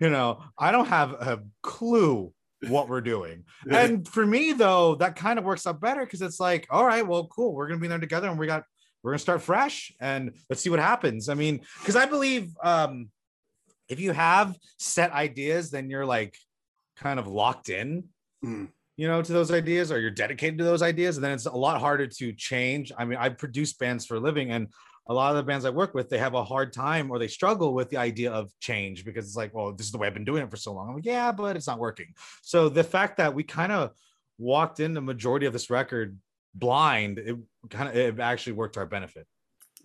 you 0.00 0.10
know, 0.10 0.44
I 0.56 0.70
don't 0.70 0.86
have 0.86 1.12
a 1.12 1.42
clue 1.62 2.32
what 2.68 2.88
we're 2.88 3.00
doing. 3.00 3.44
And 3.70 4.06
for 4.08 4.24
me 4.26 4.52
though, 4.52 4.94
that 4.96 5.16
kind 5.16 5.38
of 5.38 5.44
works 5.44 5.66
out 5.66 5.80
better 5.80 6.04
because 6.04 6.22
it's 6.22 6.40
like, 6.40 6.66
all 6.70 6.84
right, 6.86 7.06
well, 7.06 7.26
cool. 7.26 7.54
We're 7.54 7.68
gonna 7.68 7.80
be 7.80 7.88
there 7.88 7.98
together 7.98 8.28
and 8.28 8.38
we 8.38 8.46
got 8.46 8.64
we're 9.02 9.12
gonna 9.12 9.18
start 9.18 9.42
fresh 9.42 9.92
and 10.00 10.32
let's 10.50 10.62
see 10.62 10.70
what 10.70 10.80
happens. 10.80 11.28
I 11.28 11.34
mean, 11.34 11.60
because 11.80 11.96
I 11.96 12.06
believe 12.06 12.50
um 12.62 13.10
if 13.88 14.00
you 14.00 14.12
have 14.12 14.56
set 14.78 15.12
ideas, 15.12 15.70
then 15.70 15.90
you're 15.90 16.06
like 16.06 16.36
kind 16.96 17.18
of 17.18 17.26
locked 17.28 17.68
in, 17.68 18.04
Mm. 18.44 18.68
you 18.96 19.06
know, 19.08 19.22
to 19.22 19.32
those 19.32 19.50
ideas, 19.50 19.90
or 19.92 19.98
you're 20.00 20.10
dedicated 20.10 20.58
to 20.58 20.64
those 20.64 20.82
ideas, 20.82 21.16
and 21.16 21.24
then 21.24 21.32
it's 21.32 21.46
a 21.46 21.52
lot 21.52 21.80
harder 21.80 22.06
to 22.06 22.32
change. 22.32 22.92
I 22.98 23.04
mean, 23.04 23.18
I 23.18 23.28
produce 23.30 23.72
bands 23.74 24.04
for 24.06 24.16
a 24.16 24.20
living, 24.20 24.50
and 24.50 24.68
a 25.08 25.14
lot 25.14 25.30
of 25.30 25.36
the 25.36 25.42
bands 25.42 25.64
I 25.64 25.70
work 25.70 25.94
with, 25.94 26.08
they 26.08 26.18
have 26.18 26.34
a 26.34 26.42
hard 26.44 26.72
time 26.72 27.10
or 27.10 27.18
they 27.18 27.28
struggle 27.28 27.74
with 27.74 27.90
the 27.90 27.96
idea 27.96 28.32
of 28.32 28.50
change 28.60 29.04
because 29.04 29.26
it's 29.26 29.36
like, 29.36 29.54
well, 29.54 29.72
this 29.72 29.86
is 29.86 29.92
the 29.92 29.98
way 29.98 30.06
I've 30.08 30.14
been 30.14 30.24
doing 30.24 30.42
it 30.42 30.50
for 30.50 30.56
so 30.56 30.72
long. 30.72 30.88
I'm 30.88 30.94
like, 30.96 31.04
yeah, 31.06 31.30
but 31.32 31.56
it's 31.56 31.66
not 31.68 31.78
working. 31.78 32.12
So 32.42 32.68
the 32.68 32.84
fact 32.84 33.18
that 33.18 33.32
we 33.34 33.44
kind 33.44 33.70
of 33.72 33.92
walked 34.38 34.80
in 34.80 34.94
the 34.94 35.00
majority 35.00 35.46
of 35.46 35.52
this 35.52 35.70
record 35.70 36.18
blind, 36.54 37.18
it 37.18 37.36
kind 37.70 37.88
of 37.88 37.96
it 37.96 38.18
actually 38.20 38.54
worked 38.54 38.74
to 38.74 38.80
our 38.80 38.86
benefit 38.86 39.26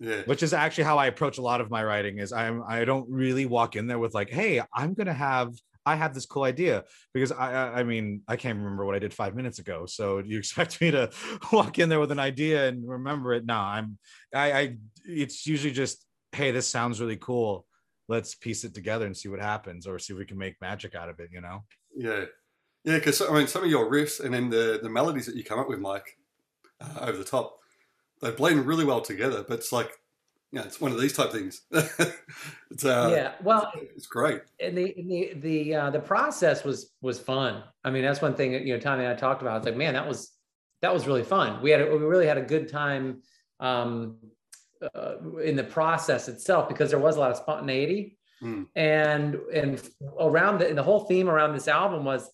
Yeah. 0.00 0.22
which 0.22 0.42
is 0.42 0.52
actually 0.52 0.84
how 0.84 0.98
I 0.98 1.06
approach 1.06 1.38
a 1.38 1.42
lot 1.42 1.60
of 1.60 1.70
my 1.70 1.84
writing 1.84 2.18
is 2.18 2.32
I'm 2.32 2.62
I 2.66 2.84
don't 2.84 3.08
really 3.08 3.46
walk 3.46 3.76
in 3.76 3.86
there 3.86 3.98
with 3.98 4.14
like, 4.14 4.30
hey, 4.30 4.60
I'm 4.74 4.94
gonna 4.94 5.12
have 5.14 5.50
I 5.84 5.96
have 5.96 6.14
this 6.14 6.26
cool 6.26 6.44
idea 6.44 6.84
because 7.12 7.32
I 7.32 7.52
I 7.52 7.80
I 7.80 7.82
mean 7.82 8.22
I 8.28 8.36
can't 8.36 8.58
remember 8.58 8.84
what 8.86 8.94
I 8.94 9.00
did 9.00 9.12
five 9.12 9.34
minutes 9.34 9.58
ago. 9.58 9.86
So 9.86 10.22
do 10.22 10.28
you 10.28 10.38
expect 10.44 10.80
me 10.80 10.90
to 10.92 11.10
walk 11.52 11.78
in 11.78 11.88
there 11.88 12.00
with 12.00 12.12
an 12.12 12.18
idea 12.18 12.68
and 12.68 12.88
remember 12.88 13.34
it? 13.34 13.44
No, 13.44 13.56
I'm 13.56 13.98
I, 14.34 14.52
I 14.52 14.76
it's 15.04 15.46
usually 15.46 15.72
just 15.72 16.06
hey, 16.32 16.50
this 16.50 16.66
sounds 16.66 17.00
really 17.00 17.16
cool. 17.16 17.66
Let's 18.08 18.34
piece 18.34 18.64
it 18.64 18.74
together 18.74 19.06
and 19.06 19.16
see 19.16 19.28
what 19.28 19.40
happens, 19.40 19.86
or 19.86 19.98
see 19.98 20.12
if 20.12 20.18
we 20.18 20.24
can 20.24 20.38
make 20.38 20.60
magic 20.60 20.94
out 20.94 21.08
of 21.08 21.20
it. 21.20 21.30
You 21.32 21.40
know? 21.40 21.64
Yeah. 21.94 22.24
Yeah. 22.84 22.96
Because, 22.96 23.22
I 23.22 23.32
mean, 23.32 23.46
some 23.46 23.62
of 23.62 23.70
your 23.70 23.90
riffs 23.90 24.22
and 24.22 24.34
then 24.34 24.50
the, 24.50 24.80
the 24.82 24.88
melodies 24.88 25.26
that 25.26 25.36
you 25.36 25.44
come 25.44 25.58
up 25.58 25.68
with, 25.68 25.78
Mike, 25.78 26.18
uh, 26.80 27.06
over 27.06 27.18
the 27.18 27.24
top, 27.24 27.58
they 28.20 28.30
blend 28.32 28.66
really 28.66 28.84
well 28.84 29.00
together. 29.00 29.44
But 29.46 29.60
it's 29.60 29.72
like, 29.72 29.92
know, 30.58 30.64
it's 30.64 30.80
one 30.80 30.92
of 30.92 31.00
these 31.00 31.14
type 31.14 31.32
things. 31.32 31.62
it's, 31.70 32.84
uh, 32.84 33.10
yeah. 33.14 33.32
Well, 33.42 33.72
It's 33.96 34.06
great. 34.06 34.42
and 34.60 34.76
the 34.76 34.94
and 34.98 35.10
the 35.10 35.32
the 35.36 35.74
uh, 35.74 35.90
the 35.90 36.00
process 36.00 36.62
was 36.64 36.92
was 37.00 37.18
fun. 37.18 37.62
I 37.84 37.90
mean, 37.90 38.02
that's 38.02 38.20
one 38.20 38.34
thing 38.34 38.52
that 38.52 38.62
you 38.62 38.74
know 38.74 38.80
Tommy 38.80 39.04
and 39.04 39.12
I 39.12 39.16
talked 39.16 39.42
about. 39.42 39.58
It's 39.58 39.66
like, 39.66 39.76
man, 39.76 39.94
that 39.94 40.06
was 40.06 40.30
that 40.82 40.92
was 40.92 41.06
really 41.06 41.22
fun. 41.22 41.62
We 41.62 41.70
had 41.70 41.80
a, 41.80 41.86
we 41.90 41.98
really 42.04 42.26
had 42.26 42.38
a 42.38 42.42
good 42.42 42.68
time 42.68 43.22
um, 43.60 44.16
uh, 44.94 45.14
in 45.42 45.56
the 45.56 45.64
process 45.64 46.28
itself 46.28 46.68
because 46.68 46.90
there 46.90 46.98
was 46.98 47.16
a 47.16 47.20
lot 47.20 47.30
of 47.30 47.36
spontaneity, 47.38 48.18
Mm. 48.42 48.66
and 48.74 49.36
and 49.54 49.80
around 50.18 50.58
the, 50.58 50.68
and 50.68 50.76
the 50.76 50.82
whole 50.82 51.04
theme 51.04 51.28
around 51.30 51.52
this 51.54 51.68
album 51.68 52.04
was 52.04 52.28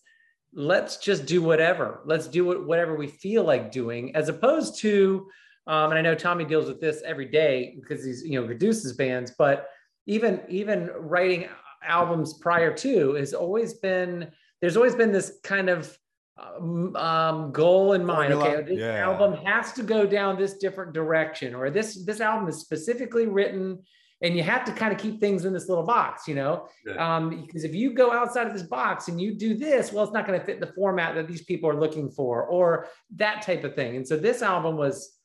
let's 0.53 0.97
just 0.97 1.27
do 1.27 1.41
whatever. 1.43 2.01
Let's 2.05 2.27
do 2.27 2.43
what, 2.45 2.65
whatever 2.65 2.95
we 2.95 3.05
feel 3.05 3.43
like 3.43 3.71
doing, 3.71 4.15
as 4.15 4.27
opposed 4.27 4.79
to. 4.79 5.29
Um, 5.67 5.91
and 5.91 5.99
I 5.99 6.01
know 6.01 6.15
Tommy 6.15 6.45
deals 6.45 6.67
with 6.67 6.81
this 6.81 7.01
every 7.05 7.27
day 7.27 7.77
because 7.79 8.03
he's 8.03 8.23
you 8.23 8.39
know 8.39 8.45
produces 8.45 8.93
bands, 8.93 9.33
but 9.37 9.69
even 10.07 10.41
even 10.49 10.89
writing 10.95 11.47
albums 11.83 12.33
prior 12.33 12.73
to 12.75 13.13
has 13.13 13.33
always 13.33 13.75
been 13.75 14.31
there's 14.61 14.75
always 14.75 14.95
been 14.95 15.11
this 15.11 15.39
kind 15.43 15.69
of 15.69 15.97
um, 16.37 16.95
um, 16.95 17.51
goal 17.51 17.93
in 17.93 18.05
mind. 18.05 18.33
Okay, 18.33 18.61
this 18.63 18.79
yeah. 18.79 18.99
album 18.99 19.33
has 19.45 19.73
to 19.73 19.83
go 19.83 20.05
down 20.05 20.37
this 20.37 20.55
different 20.55 20.93
direction, 20.93 21.53
or 21.53 21.69
this 21.69 22.03
this 22.05 22.21
album 22.21 22.47
is 22.47 22.59
specifically 22.59 23.27
written, 23.27 23.79
and 24.21 24.35
you 24.35 24.43
have 24.43 24.63
to 24.65 24.71
kind 24.71 24.93
of 24.93 24.99
keep 24.99 25.19
things 25.19 25.45
in 25.45 25.53
this 25.53 25.67
little 25.67 25.85
box, 25.85 26.27
you 26.27 26.35
know. 26.35 26.67
Yeah. 26.85 27.15
Um, 27.15 27.41
because 27.45 27.63
if 27.63 27.73
you 27.73 27.93
go 27.93 28.11
outside 28.11 28.47
of 28.47 28.53
this 28.53 28.63
box 28.63 29.07
and 29.07 29.19
you 29.19 29.35
do 29.35 29.55
this, 29.55 29.91
well, 29.91 30.03
it's 30.03 30.13
not 30.13 30.25
going 30.25 30.39
to 30.39 30.45
fit 30.45 30.59
the 30.59 30.67
format 30.67 31.15
that 31.15 31.27
these 31.27 31.43
people 31.43 31.69
are 31.69 31.79
looking 31.79 32.09
for, 32.09 32.43
or 32.43 32.87
that 33.15 33.41
type 33.41 33.63
of 33.63 33.75
thing. 33.75 33.97
And 33.97 34.07
so 34.07 34.17
this 34.17 34.41
album 34.41 34.77
was 34.77 35.18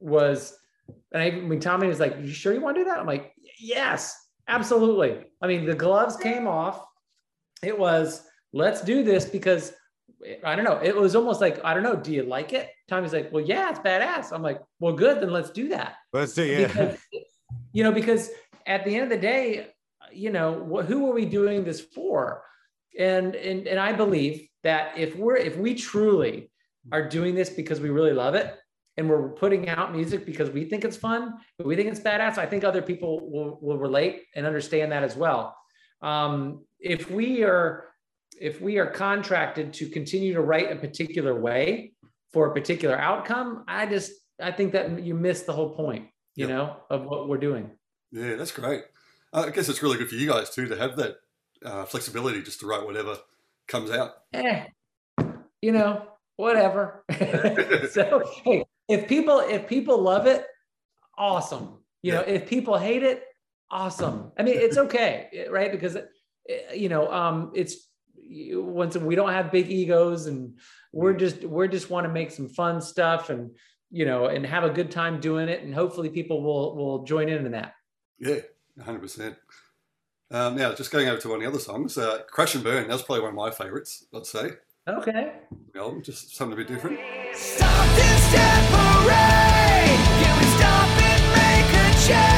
was, 0.00 0.56
and 1.12 1.22
I 1.22 1.30
when 1.46 1.60
Tommy 1.60 1.86
was 1.86 2.00
like, 2.00 2.16
"You 2.20 2.32
sure 2.32 2.52
you 2.52 2.60
want 2.60 2.76
to 2.76 2.82
do 2.82 2.90
that?" 2.90 2.98
I'm 2.98 3.06
like, 3.06 3.32
"Yes, 3.58 4.16
absolutely." 4.48 5.24
I 5.42 5.46
mean, 5.46 5.64
the 5.64 5.74
gloves 5.74 6.16
came 6.16 6.46
off. 6.46 6.86
It 7.62 7.78
was 7.78 8.26
let's 8.52 8.82
do 8.82 9.02
this 9.02 9.24
because 9.24 9.72
I 10.44 10.56
don't 10.56 10.64
know. 10.64 10.80
It 10.82 10.94
was 10.94 11.16
almost 11.16 11.40
like 11.40 11.64
I 11.64 11.74
don't 11.74 11.82
know. 11.82 11.96
Do 11.96 12.12
you 12.12 12.22
like 12.22 12.52
it? 12.52 12.70
Tommy's 12.88 13.12
like, 13.12 13.32
"Well, 13.32 13.44
yeah, 13.44 13.70
it's 13.70 13.80
badass." 13.80 14.32
I'm 14.32 14.42
like, 14.42 14.60
"Well, 14.80 14.94
good. 14.94 15.20
Then 15.20 15.30
let's 15.30 15.50
do 15.50 15.68
that." 15.68 15.96
Let's 16.12 16.34
do 16.34 16.44
yeah. 16.44 16.66
because 16.66 16.98
you 17.72 17.84
know 17.84 17.92
because 17.92 18.30
at 18.66 18.84
the 18.84 18.94
end 18.94 19.04
of 19.04 19.10
the 19.10 19.18
day 19.18 19.68
you 20.12 20.30
know 20.30 20.64
wh- 20.64 20.84
who 20.84 21.08
are 21.10 21.14
we 21.14 21.24
doing 21.24 21.64
this 21.64 21.80
for 21.80 22.42
and 22.98 23.34
and 23.34 23.66
and 23.66 23.78
i 23.78 23.92
believe 23.92 24.48
that 24.62 24.96
if 24.96 25.14
we're 25.16 25.36
if 25.36 25.56
we 25.56 25.74
truly 25.74 26.50
are 26.92 27.06
doing 27.08 27.34
this 27.34 27.50
because 27.50 27.80
we 27.80 27.90
really 27.90 28.12
love 28.12 28.34
it 28.34 28.56
and 28.96 29.08
we're 29.08 29.28
putting 29.30 29.68
out 29.68 29.94
music 29.94 30.24
because 30.24 30.50
we 30.50 30.64
think 30.64 30.84
it's 30.84 30.96
fun 30.96 31.34
we 31.64 31.76
think 31.76 31.88
it's 31.90 32.00
badass 32.00 32.38
i 32.38 32.46
think 32.46 32.64
other 32.64 32.82
people 32.82 33.28
will, 33.30 33.58
will 33.60 33.78
relate 33.78 34.22
and 34.34 34.46
understand 34.46 34.90
that 34.92 35.02
as 35.02 35.16
well 35.16 35.56
um, 36.02 36.64
if 36.80 37.10
we 37.10 37.42
are 37.42 37.88
if 38.40 38.60
we 38.60 38.78
are 38.78 38.86
contracted 38.90 39.72
to 39.72 39.88
continue 39.88 40.32
to 40.34 40.40
write 40.42 40.70
a 40.70 40.76
particular 40.76 41.34
way 41.38 41.92
for 42.32 42.48
a 42.50 42.54
particular 42.54 42.98
outcome 42.98 43.64
i 43.68 43.86
just 43.86 44.12
i 44.42 44.50
think 44.50 44.72
that 44.72 45.02
you 45.02 45.14
miss 45.14 45.42
the 45.42 45.52
whole 45.52 45.70
point 45.74 46.08
you 46.34 46.46
Yeah. 46.46 46.54
know 46.56 46.76
of 46.90 47.04
what 47.04 47.28
we're 47.28 47.38
doing 47.38 47.70
Yeah, 48.12 48.36
that's 48.36 48.52
great. 48.52 48.84
Uh, 49.32 49.44
I 49.48 49.50
guess 49.50 49.68
it's 49.68 49.82
really 49.82 49.98
good 49.98 50.08
for 50.08 50.14
you 50.14 50.28
guys 50.28 50.48
too 50.50 50.66
to 50.68 50.76
have 50.76 50.96
that 50.96 51.16
uh, 51.64 51.84
flexibility 51.86 52.40
just 52.42 52.60
to 52.60 52.66
write 52.66 52.84
whatever 52.86 53.18
comes 53.66 53.90
out. 53.90 54.10
eh, 54.32 54.66
you 55.60 55.72
know, 55.72 56.06
whatever. 56.36 57.04
so 57.90 58.22
hey, 58.44 58.64
if 58.88 59.08
people 59.08 59.40
if 59.40 59.66
people 59.66 60.00
love 60.00 60.26
it, 60.26 60.46
awesome. 61.16 61.78
You 62.02 62.12
know, 62.12 62.20
if 62.20 62.46
people 62.48 62.78
hate 62.78 63.02
it, 63.02 63.24
awesome. 63.70 64.32
I 64.38 64.42
mean, 64.42 64.56
it's 64.56 64.78
okay, 64.86 65.46
right? 65.50 65.72
Because 65.72 65.96
you 66.74 66.88
know, 66.88 67.10
um, 67.12 67.52
it's 67.54 67.88
once 68.28 68.96
we 68.96 69.14
don't 69.14 69.32
have 69.32 69.50
big 69.52 69.70
egos, 69.70 70.26
and 70.26 70.58
we're 70.92 71.14
just 71.14 71.44
we're 71.44 71.68
just 71.68 71.90
want 71.90 72.06
to 72.06 72.12
make 72.12 72.30
some 72.30 72.48
fun 72.48 72.80
stuff, 72.80 73.30
and 73.30 73.50
you 73.90 74.04
know, 74.04 74.26
and 74.26 74.46
have 74.46 74.64
a 74.64 74.70
good 74.70 74.90
time 74.90 75.20
doing 75.20 75.48
it, 75.48 75.62
and 75.62 75.74
hopefully 75.74 76.08
people 76.08 76.42
will 76.42 76.76
will 76.76 77.04
join 77.04 77.28
in 77.28 77.44
in 77.44 77.52
that. 77.52 77.74
Yeah, 78.18 78.40
100%. 78.78 79.36
Um, 80.30 80.56
now, 80.56 80.74
just 80.74 80.90
going 80.90 81.08
over 81.08 81.20
to 81.20 81.28
one 81.28 81.36
of 81.36 81.42
the 81.42 81.48
other 81.48 81.58
songs, 81.58 81.96
uh, 81.98 82.22
Crash 82.28 82.54
and 82.54 82.64
Burn, 82.64 82.88
that's 82.88 83.02
probably 83.02 83.22
one 83.22 83.30
of 83.30 83.36
my 83.36 83.50
favourites, 83.50 84.06
I'd 84.14 84.26
say. 84.26 84.52
Okay. 84.88 85.32
The 85.72 85.80
album, 85.80 86.00
just 86.00 86.36
something 86.36 86.52
a 86.52 86.56
bit 86.56 86.68
different. 86.68 87.00
Stop 87.34 87.96
this 87.96 88.32
death 88.32 88.70
parade! 88.70 90.00
Get 90.22 90.38
we 90.38 90.46
stop 90.56 90.88
and 91.02 91.24
make 91.34 91.74
a 91.74 92.06
change? 92.06 92.35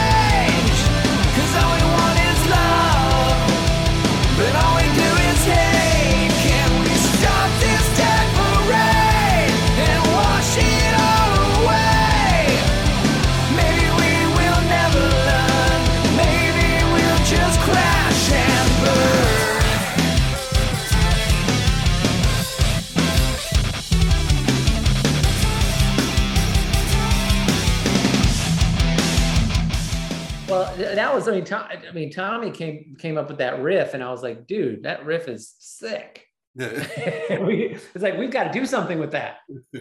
Was 31.29 31.35
I 31.35 31.37
mean, 31.37 31.45
Tom, 31.45 31.69
I 31.89 31.93
mean, 31.93 32.11
Tommy 32.11 32.51
came 32.51 32.97
came 32.99 33.19
up 33.19 33.29
with 33.29 33.39
that 33.39 33.61
riff, 33.61 33.95
and 33.95 34.03
I 34.03 34.11
was 34.11 34.23
like, 34.23 34.47
dude, 34.47 34.83
that 34.85 35.05
riff 35.05 35.29
is 35.29 35.55
sick. 35.59 36.25
We, 36.59 37.77
it's 37.95 38.03
like 38.03 38.19
we've 38.19 38.31
got 38.31 38.53
to 38.53 38.59
do 38.59 38.67
something 38.67 38.99
with 38.99 39.13
that. 39.13 39.39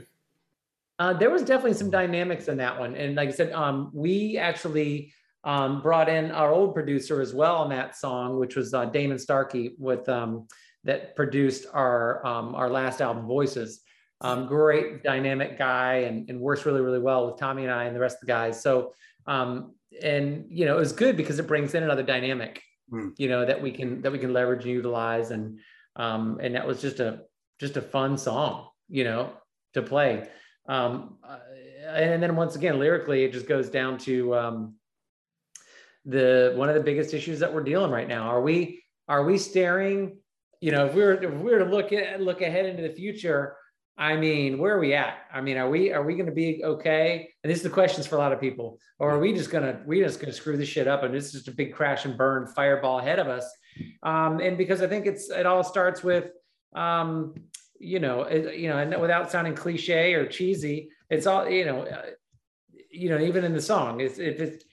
Uh, 0.99 1.13
there 1.13 1.29
was 1.29 1.43
definitely 1.43 1.75
some 1.75 1.91
dynamics 1.91 2.47
in 2.47 2.57
that 2.57 2.79
one, 2.79 2.95
and 2.95 3.13
like 3.13 3.29
I 3.29 3.31
said, 3.31 3.51
um, 3.51 3.91
we 3.93 4.39
actually 4.39 5.13
um, 5.43 5.79
brought 5.83 6.09
in 6.09 6.31
our 6.31 6.51
old 6.51 6.73
producer 6.73 7.21
as 7.21 7.35
well 7.35 7.57
on 7.57 7.69
that 7.69 7.95
song, 7.95 8.39
which 8.39 8.55
was 8.55 8.73
uh, 8.73 8.85
Damon 8.85 9.19
Starkey 9.19 9.75
with 9.77 10.09
um, 10.09 10.47
that 10.85 11.15
produced 11.15 11.67
our 11.71 12.25
um, 12.25 12.55
our 12.55 12.67
last 12.67 12.99
album, 12.99 13.27
Voices. 13.27 13.81
Um, 14.21 14.47
great 14.47 15.03
dynamic 15.03 15.59
guy, 15.59 15.97
and, 16.07 16.27
and 16.31 16.39
works 16.39 16.65
really 16.65 16.81
really 16.81 16.97
well 16.97 17.27
with 17.27 17.39
Tommy 17.39 17.61
and 17.61 17.71
I 17.71 17.83
and 17.83 17.95
the 17.95 17.99
rest 17.99 18.15
of 18.15 18.21
the 18.21 18.33
guys. 18.33 18.59
So 18.59 18.93
um, 19.27 19.75
and 20.01 20.45
you 20.49 20.65
know 20.65 20.75
it 20.75 20.79
was 20.79 20.91
good 20.91 21.17
because 21.17 21.39
it 21.39 21.47
brings 21.47 21.73
in 21.75 21.83
another 21.83 22.03
dynamic, 22.03 22.61
Hmm. 22.89 23.09
you 23.17 23.27
know 23.27 23.45
that 23.45 23.61
we 23.61 23.71
can 23.71 24.01
that 24.01 24.11
we 24.11 24.19
can 24.19 24.31
leverage 24.31 24.63
and 24.63 24.73
utilize 24.73 25.31
and 25.31 25.59
um, 25.97 26.39
and 26.41 26.55
that 26.55 26.65
was 26.65 26.81
just 26.81 26.99
a 26.99 27.21
just 27.59 27.75
a 27.75 27.81
fun 27.81 28.17
song, 28.17 28.69
you 28.87 29.03
know, 29.03 29.31
to 29.73 29.81
play. 29.81 30.29
Um, 30.69 31.17
uh, 31.27 31.39
and 31.87 32.21
then 32.21 32.35
once 32.35 32.55
again, 32.55 32.79
lyrically, 32.79 33.23
it 33.23 33.33
just 33.33 33.47
goes 33.47 33.69
down 33.69 33.97
to 33.99 34.35
um, 34.35 34.75
the 36.05 36.53
one 36.55 36.69
of 36.69 36.75
the 36.75 36.81
biggest 36.81 37.13
issues 37.13 37.39
that 37.39 37.53
we're 37.53 37.63
dealing 37.63 37.91
right 37.91 38.07
now. 38.07 38.29
Are 38.29 38.41
we 38.41 38.83
are 39.07 39.23
we 39.23 39.37
staring? 39.37 40.19
You 40.61 40.71
know, 40.71 40.85
if 40.85 40.93
we 40.93 41.01
were 41.01 41.13
if 41.13 41.33
we 41.33 41.51
were 41.51 41.59
to 41.59 41.65
look 41.65 41.91
at 41.93 42.21
look 42.21 42.41
ahead 42.41 42.65
into 42.65 42.83
the 42.83 42.93
future, 42.93 43.57
I 43.97 44.15
mean, 44.15 44.59
where 44.59 44.75
are 44.75 44.79
we 44.79 44.93
at? 44.93 45.17
I 45.33 45.41
mean, 45.41 45.57
are 45.57 45.69
we 45.69 45.91
are 45.91 46.03
we 46.03 46.13
going 46.13 46.27
to 46.27 46.31
be 46.31 46.63
okay? 46.63 47.29
And 47.43 47.49
this 47.49 47.57
is 47.57 47.63
the 47.63 47.69
questions 47.69 48.05
for 48.05 48.15
a 48.15 48.19
lot 48.19 48.31
of 48.31 48.39
people, 48.39 48.79
or 48.99 49.11
are 49.11 49.19
we 49.19 49.33
just 49.33 49.49
gonna 49.49 49.81
we 49.87 50.01
just 50.01 50.19
gonna 50.19 50.33
screw 50.33 50.55
this 50.55 50.69
shit 50.69 50.87
up 50.87 51.03
and 51.03 51.15
it's 51.15 51.31
just 51.31 51.47
a 51.47 51.51
big 51.51 51.73
crash 51.73 52.05
and 52.05 52.15
burn 52.15 52.45
fireball 52.47 52.99
ahead 52.99 53.17
of 53.17 53.27
us? 53.27 53.49
Um, 54.03 54.39
and 54.39 54.57
because 54.57 54.83
I 54.83 54.87
think 54.87 55.07
it's 55.07 55.31
it 55.31 55.47
all 55.47 55.63
starts 55.63 56.03
with 56.03 56.25
um, 56.75 57.33
you 57.79 57.99
know 57.99 58.21
it, 58.21 58.55
you 58.55 58.69
know 58.69 58.77
and 58.77 59.01
without 59.01 59.31
sounding 59.31 59.55
cliche 59.55 60.13
or 60.13 60.27
cheesy, 60.27 60.89
it's 61.09 61.25
all 61.25 61.49
you 61.49 61.65
know 61.65 61.81
uh, 61.81 62.05
you 62.91 63.09
know 63.09 63.19
even 63.19 63.43
in 63.43 63.53
the 63.53 63.61
song 63.61 63.99
it's 63.99 64.19
if 64.19 64.39
it's 64.39 64.63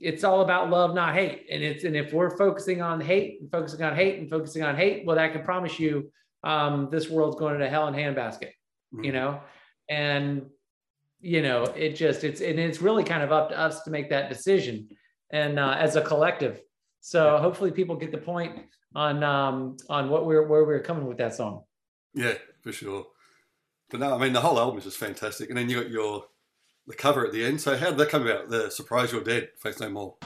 it's 0.00 0.24
all 0.24 0.42
about 0.42 0.70
love 0.70 0.94
not 0.94 1.14
hate 1.14 1.46
and 1.50 1.62
it's 1.62 1.84
and 1.84 1.96
if 1.96 2.12
we're 2.12 2.36
focusing 2.36 2.82
on 2.82 3.00
hate 3.00 3.40
and 3.40 3.50
focusing 3.50 3.82
on 3.82 3.94
hate 3.94 4.18
and 4.18 4.28
focusing 4.28 4.62
on 4.62 4.76
hate 4.76 5.06
well 5.06 5.16
that 5.16 5.32
can 5.32 5.42
promise 5.42 5.78
you 5.78 6.10
um, 6.42 6.88
this 6.90 7.08
world's 7.08 7.36
going 7.36 7.58
to 7.58 7.68
hell 7.68 7.88
in 7.88 7.94
a 7.94 8.54
handbasket 8.94 9.04
you 9.04 9.12
know 9.12 9.40
and 9.88 10.46
you 11.20 11.42
know 11.42 11.64
it 11.64 11.94
just 11.94 12.24
it's 12.24 12.40
and 12.40 12.58
it's 12.58 12.80
really 12.80 13.04
kind 13.04 13.22
of 13.22 13.32
up 13.32 13.48
to 13.50 13.58
us 13.58 13.82
to 13.82 13.90
make 13.90 14.08
that 14.10 14.28
decision 14.28 14.88
and 15.30 15.58
uh, 15.58 15.76
as 15.78 15.96
a 15.96 16.02
collective 16.02 16.60
so 17.00 17.36
hopefully 17.38 17.70
people 17.70 17.96
get 17.96 18.12
the 18.12 18.18
point 18.18 18.58
on 18.94 19.22
um 19.22 19.76
on 19.88 20.08
what 20.08 20.26
we're 20.26 20.46
where 20.46 20.64
we're 20.64 20.80
coming 20.80 21.06
with 21.06 21.18
that 21.18 21.34
song 21.34 21.62
Yeah, 22.14 22.34
for 22.62 22.72
sure. 22.72 23.06
But 23.90 24.00
no, 24.00 24.14
I 24.14 24.18
mean 24.18 24.32
the 24.32 24.40
whole 24.40 24.58
album 24.58 24.78
is 24.78 24.84
just 24.84 24.98
fantastic, 24.98 25.48
and 25.48 25.58
then 25.58 25.68
you 25.68 25.82
got 25.82 25.90
your 25.90 26.24
the 26.86 26.94
cover 26.94 27.26
at 27.26 27.32
the 27.32 27.44
end. 27.44 27.60
So 27.60 27.76
how 27.76 27.90
did 27.90 27.98
that 27.98 28.08
come 28.08 28.26
about? 28.26 28.48
The 28.48 28.70
surprise 28.70 29.12
you're 29.12 29.22
dead, 29.22 29.50
Faith 29.58 29.80
No 29.80 29.90
More. 29.90 30.16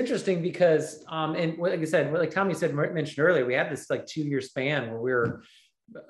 Interesting 0.00 0.42
because, 0.42 1.04
um, 1.08 1.34
and 1.36 1.58
like 1.58 1.80
I 1.80 1.84
said, 1.84 2.12
like 2.12 2.32
Tommy 2.32 2.54
said 2.54 2.74
mentioned 2.74 3.18
earlier, 3.26 3.44
we 3.46 3.54
had 3.54 3.70
this 3.70 3.88
like 3.88 4.04
two 4.06 4.22
year 4.22 4.40
span 4.40 4.90
where 4.90 5.00
we 5.00 5.12
were 5.12 5.42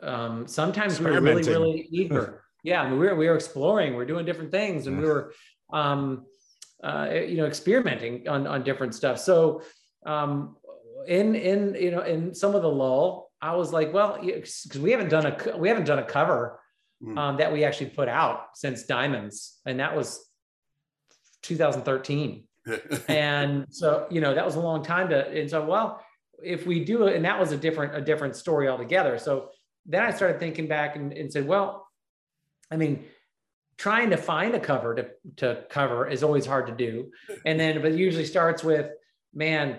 um, 0.02 0.46
sometimes 0.46 0.98
we 1.00 1.10
were 1.10 1.20
really 1.20 1.42
really 1.42 1.88
eager. 1.90 2.44
yeah, 2.64 2.80
I 2.82 2.88
mean, 2.88 2.98
we 2.98 3.06
were 3.06 3.16
we 3.16 3.28
were 3.28 3.34
exploring, 3.34 3.96
we 3.96 4.02
are 4.02 4.06
doing 4.06 4.24
different 4.24 4.50
things, 4.50 4.86
and 4.86 4.98
we 4.98 5.06
were 5.06 5.32
um, 5.72 6.24
uh, 6.82 7.08
you 7.32 7.36
know 7.38 7.46
experimenting 7.46 8.28
on 8.28 8.46
on 8.46 8.64
different 8.64 8.94
stuff. 8.94 9.18
So 9.18 9.62
um, 10.06 10.56
in 11.06 11.34
in 11.34 11.60
you 11.74 11.90
know 11.90 12.02
in 12.02 12.34
some 12.34 12.54
of 12.54 12.62
the 12.62 12.70
lull, 12.70 13.30
I 13.42 13.54
was 13.56 13.72
like, 13.72 13.92
well, 13.92 14.18
because 14.22 14.66
we 14.78 14.90
haven't 14.92 15.10
done 15.10 15.26
a 15.26 15.58
we 15.58 15.68
haven't 15.68 15.84
done 15.92 15.98
a 15.98 16.04
cover 16.04 16.60
Mm. 17.02 17.16
um, 17.18 17.36
that 17.38 17.50
we 17.50 17.64
actually 17.64 17.88
put 17.88 18.08
out 18.10 18.48
since 18.54 18.82
Diamonds, 18.84 19.58
and 19.64 19.80
that 19.80 19.96
was 19.96 20.22
2013 21.40 22.30
Yeah. 22.30 22.36
And 23.08 23.66
so 23.70 24.06
you 24.10 24.20
know 24.20 24.34
that 24.34 24.44
was 24.44 24.56
a 24.56 24.60
long 24.60 24.82
time 24.82 25.08
to 25.08 25.28
and 25.28 25.48
so 25.48 25.64
well 25.64 26.04
if 26.42 26.66
we 26.66 26.84
do 26.84 27.06
it 27.06 27.16
and 27.16 27.24
that 27.24 27.38
was 27.38 27.52
a 27.52 27.56
different 27.56 27.94
a 27.94 28.00
different 28.00 28.36
story 28.36 28.68
altogether. 28.68 29.18
So 29.18 29.50
then 29.86 30.02
i 30.02 30.10
started 30.10 30.38
thinking 30.38 30.66
back 30.66 30.96
and, 30.96 31.12
and 31.12 31.32
said 31.32 31.46
well 31.46 31.88
i 32.70 32.76
mean 32.76 33.04
trying 33.78 34.10
to 34.10 34.16
find 34.18 34.54
a 34.54 34.60
cover 34.60 34.94
to, 34.94 35.08
to 35.36 35.64
cover 35.70 36.06
is 36.06 36.22
always 36.22 36.44
hard 36.44 36.66
to 36.66 36.72
do. 36.74 37.10
And 37.46 37.58
then 37.58 37.80
but 37.80 37.92
it 37.92 37.98
usually 37.98 38.26
starts 38.26 38.62
with 38.62 38.90
man 39.34 39.78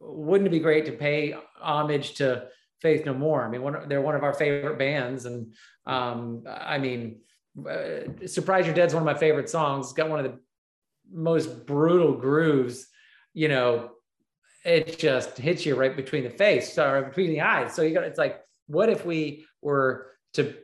wouldn't 0.00 0.46
it 0.46 0.50
be 0.50 0.60
great 0.60 0.84
to 0.86 0.92
pay 0.92 1.34
homage 1.60 2.14
to 2.16 2.48
faith 2.82 3.06
no 3.06 3.14
more? 3.14 3.44
I 3.44 3.48
mean 3.48 3.62
one, 3.62 3.88
they're 3.88 4.02
one 4.02 4.14
of 4.14 4.24
our 4.24 4.34
favorite 4.34 4.78
bands. 4.78 5.24
And 5.24 5.54
um, 5.86 6.44
i 6.46 6.76
mean 6.78 7.20
uh, 7.68 8.26
surprise 8.26 8.66
you're 8.66 8.74
dead 8.74 8.92
one 8.92 9.02
of 9.02 9.06
my 9.06 9.18
favorite 9.18 9.48
songs. 9.48 9.86
It's 9.86 9.94
got 9.94 10.10
one 10.10 10.24
of 10.24 10.30
the 10.30 10.38
most 11.12 11.66
brutal 11.66 12.12
grooves, 12.12 12.86
you 13.34 13.48
know, 13.48 13.90
it 14.64 14.98
just 14.98 15.38
hits 15.38 15.64
you 15.64 15.74
right 15.74 15.96
between 15.96 16.24
the 16.24 16.30
face 16.30 16.76
or 16.78 17.02
between 17.02 17.30
the 17.30 17.40
eyes. 17.40 17.74
So 17.74 17.82
you 17.82 17.94
got 17.94 18.04
it's 18.04 18.18
like, 18.18 18.40
what 18.66 18.88
if 18.88 19.06
we 19.06 19.46
were 19.62 20.12
to 20.34 20.54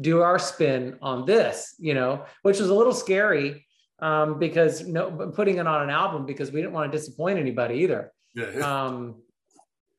do 0.00 0.22
our 0.22 0.38
spin 0.38 0.98
on 1.00 1.24
this, 1.24 1.74
you 1.78 1.94
know, 1.94 2.24
which 2.42 2.58
was 2.58 2.68
a 2.68 2.74
little 2.74 2.92
scary 2.92 3.66
um, 4.00 4.38
because 4.38 4.86
no 4.86 5.32
putting 5.34 5.56
it 5.56 5.66
on 5.66 5.82
an 5.82 5.90
album 5.90 6.26
because 6.26 6.52
we 6.52 6.60
didn't 6.60 6.74
want 6.74 6.90
to 6.90 6.98
disappoint 6.98 7.38
anybody 7.38 7.76
either. 7.76 8.12
yeah. 8.34 8.84
Um, 8.84 9.22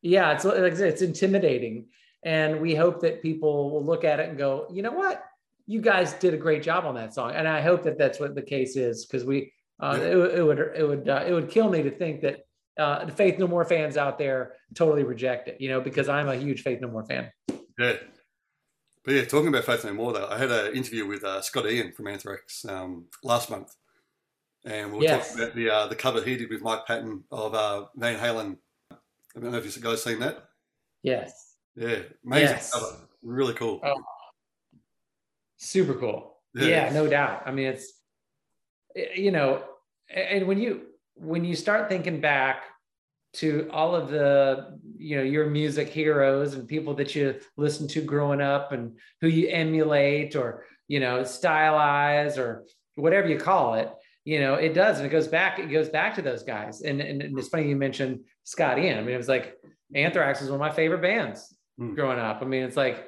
yeah, 0.03 0.33
it's 0.33 0.45
like 0.45 0.73
it's 0.73 1.01
intimidating, 1.01 1.87
and 2.23 2.61
we 2.61 2.75
hope 2.75 3.01
that 3.01 3.23
people 3.23 3.71
will 3.71 3.83
look 3.83 4.03
at 4.03 4.19
it 4.19 4.29
and 4.29 4.37
go, 4.37 4.67
you 4.71 4.83
know 4.83 4.91
what, 4.91 5.23
you 5.65 5.81
guys 5.81 6.13
did 6.13 6.35
a 6.35 6.37
great 6.37 6.61
job 6.61 6.85
on 6.85 6.93
that 6.95 7.15
song, 7.15 7.31
and 7.33 7.47
I 7.47 7.61
hope 7.61 7.83
that 7.83 7.97
that's 7.97 8.19
what 8.19 8.35
the 8.35 8.43
case 8.43 8.75
is 8.75 9.05
because 9.05 9.25
we 9.25 9.51
uh, 9.79 9.97
Yeah. 9.99 10.07
it, 10.07 10.15
would- 10.15 10.33
it 10.35 10.43
would 10.43 10.59
it 10.59 10.87
would 10.87 11.09
uh, 11.09 11.23
it 11.27 11.33
would 11.33 11.49
kill 11.49 11.69
me 11.69 11.83
to 11.83 11.91
think 11.91 12.21
that 12.21 12.45
uh, 12.77 13.05
the 13.05 13.11
Faith 13.11 13.39
No 13.39 13.47
More 13.47 13.65
fans 13.65 13.97
out 13.97 14.17
there 14.19 14.53
totally 14.75 15.03
reject 15.03 15.47
it, 15.47 15.59
you 15.59 15.69
know, 15.69 15.81
because 15.81 16.07
I'm 16.09 16.29
a 16.29 16.35
huge 16.35 16.61
Faith 16.61 16.79
No 16.81 16.87
More 16.89 17.05
fan. 17.05 17.31
Yeah. 17.79 17.93
But 19.03 19.13
yeah, 19.13 19.25
talking 19.25 19.47
about 19.47 19.63
Faith 19.63 19.83
No 19.85 19.93
More, 19.93 20.13
though, 20.13 20.27
I 20.27 20.37
had 20.37 20.51
an 20.51 20.75
interview 20.75 21.05
with 21.07 21.23
uh, 21.23 21.41
Scott 21.41 21.69
Ian 21.71 21.91
from 21.93 22.07
Anthrax 22.07 22.65
um, 22.65 23.05
last 23.23 23.49
month, 23.49 23.73
and 24.65 24.91
we 24.91 24.97
were 24.97 25.03
Yes. 25.03 25.29
talking 25.29 25.43
about 25.43 25.55
the 25.55 25.69
uh, 25.69 25.87
the 25.87 25.95
cover 25.95 26.21
he 26.21 26.35
did 26.37 26.49
with 26.49 26.61
Mike 26.61 26.85
Patton 26.85 27.23
of 27.31 27.53
uh, 27.55 27.85
Van 27.95 28.19
Halen. 28.19 28.57
I 28.91 29.39
don't 29.39 29.51
know 29.51 29.57
if 29.57 29.75
you 29.75 29.81
guys 29.81 30.03
seen 30.03 30.19
that. 30.19 30.43
Yes, 31.03 31.55
Yeah, 31.75 31.99
amazing 32.25 32.55
Yes. 32.57 32.73
cover, 32.73 32.97
really 33.23 33.53
cool. 33.53 33.79
Oh. 33.83 33.95
super 35.57 35.93
cool. 35.93 36.37
Yeah. 36.55 36.65
yeah 36.67 36.89
no 36.93 37.07
doubt 37.07 37.43
i 37.45 37.51
mean 37.51 37.67
it's 37.67 37.96
you 39.15 39.31
know 39.31 39.63
and 40.09 40.47
when 40.47 40.59
you 40.59 40.81
when 41.15 41.43
you 41.43 41.55
start 41.55 41.89
thinking 41.89 42.19
back 42.21 42.63
to 43.33 43.67
all 43.71 43.95
of 43.95 44.09
the 44.09 44.79
you 44.97 45.17
know 45.17 45.23
your 45.23 45.47
music 45.49 45.89
heroes 45.89 46.53
and 46.53 46.67
people 46.67 46.93
that 46.93 47.15
you 47.15 47.35
listen 47.57 47.87
to 47.87 48.01
growing 48.01 48.41
up 48.41 48.71
and 48.71 48.97
who 49.21 49.27
you 49.27 49.47
emulate 49.49 50.35
or 50.35 50.65
you 50.87 50.99
know 50.99 51.21
stylize 51.21 52.37
or 52.37 52.65
whatever 52.95 53.27
you 53.27 53.37
call 53.37 53.75
it 53.75 53.91
you 54.25 54.39
know 54.39 54.55
it 54.55 54.73
does 54.73 54.97
and 54.97 55.05
it 55.05 55.09
goes 55.09 55.27
back 55.27 55.59
it 55.59 55.67
goes 55.71 55.89
back 55.89 56.15
to 56.15 56.21
those 56.21 56.43
guys. 56.43 56.81
And 56.81 57.01
and, 57.01 57.21
and 57.21 57.37
it's 57.37 57.49
funny 57.49 57.67
you 57.69 57.75
mentioned 57.75 58.21
scott 58.43 58.79
ian 58.79 58.97
i 58.97 59.01
mean 59.01 59.13
it 59.13 59.17
was 59.17 59.27
like 59.27 59.55
anthrax 59.93 60.41
was 60.41 60.49
one 60.49 60.55
of 60.55 60.67
my 60.67 60.71
favorite 60.71 61.01
bands 61.01 61.53
Hmm. 61.77 61.93
growing 61.93 62.17
up. 62.17 62.41
I 62.41 62.45
mean 62.45 62.63
it's 62.63 62.75
like 62.75 63.07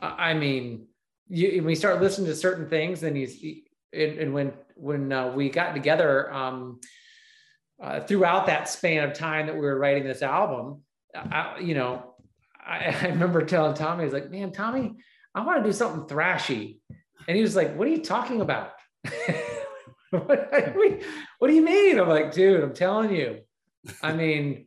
i 0.00 0.34
mean 0.34 0.86
you 1.28 1.52
when 1.56 1.64
we 1.64 1.74
start 1.74 2.02
listening 2.02 2.26
to 2.26 2.36
certain 2.36 2.68
things, 2.68 3.02
and 3.02 3.16
he's 3.16 3.42
and, 3.94 4.18
and 4.18 4.34
when 4.34 4.52
when 4.80 5.12
uh, 5.12 5.32
we 5.32 5.50
got 5.50 5.74
together 5.74 6.32
um, 6.32 6.80
uh, 7.82 8.00
throughout 8.00 8.46
that 8.46 8.68
span 8.68 9.04
of 9.04 9.14
time 9.14 9.46
that 9.46 9.54
we 9.54 9.60
were 9.60 9.78
writing 9.78 10.04
this 10.04 10.22
album, 10.22 10.82
I, 11.14 11.58
you 11.60 11.74
know, 11.74 12.14
I, 12.64 12.96
I 13.02 13.06
remember 13.08 13.44
telling 13.44 13.74
Tommy, 13.74 14.04
was 14.04 14.12
like, 14.12 14.30
"Man, 14.30 14.52
Tommy, 14.52 14.94
I 15.34 15.44
want 15.44 15.62
to 15.62 15.68
do 15.68 15.72
something 15.72 16.04
thrashy," 16.04 16.78
and 17.28 17.36
he 17.36 17.42
was 17.42 17.56
like, 17.56 17.76
"What 17.76 17.86
are 17.86 17.90
you 17.90 18.02
talking 18.02 18.40
about?" 18.40 18.72
what, 20.10 20.52
what 21.38 21.48
do 21.48 21.54
you 21.54 21.62
mean? 21.62 21.98
I'm 21.98 22.08
like, 22.08 22.32
dude, 22.32 22.62
I'm 22.62 22.74
telling 22.74 23.14
you. 23.14 23.40
I 24.02 24.12
mean, 24.12 24.66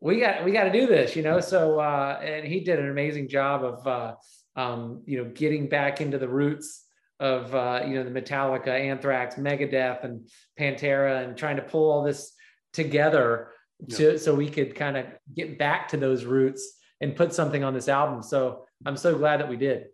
we 0.00 0.20
got 0.20 0.44
we 0.44 0.52
got 0.52 0.64
to 0.64 0.72
do 0.72 0.86
this, 0.86 1.16
you 1.16 1.22
know. 1.22 1.40
So 1.40 1.80
uh, 1.80 2.20
and 2.22 2.46
he 2.46 2.60
did 2.60 2.78
an 2.78 2.90
amazing 2.90 3.28
job 3.28 3.64
of 3.64 3.86
uh, 3.86 4.14
um, 4.56 5.02
you 5.06 5.18
know 5.18 5.30
getting 5.30 5.68
back 5.68 6.00
into 6.00 6.18
the 6.18 6.28
roots 6.28 6.84
of 7.20 7.54
uh, 7.54 7.82
you 7.86 7.94
know 7.94 8.02
the 8.02 8.10
Metallica, 8.10 8.68
Anthrax, 8.68 9.36
Megadeth, 9.36 10.04
and 10.04 10.28
Pantera, 10.58 11.22
and 11.22 11.36
trying 11.36 11.56
to 11.56 11.62
pull 11.62 11.90
all 11.90 12.02
this 12.02 12.32
together 12.72 13.48
to, 13.90 14.12
yeah. 14.12 14.18
so 14.18 14.34
we 14.34 14.48
could 14.48 14.74
kind 14.74 14.96
of 14.96 15.06
get 15.36 15.58
back 15.58 15.88
to 15.88 15.96
those 15.96 16.24
roots 16.24 16.78
and 17.00 17.14
put 17.14 17.32
something 17.32 17.62
on 17.62 17.74
this 17.74 17.88
album. 17.88 18.22
So 18.22 18.64
I'm 18.84 18.96
so 18.96 19.16
glad 19.16 19.40
that 19.40 19.48
we 19.48 19.56
did. 19.56 19.86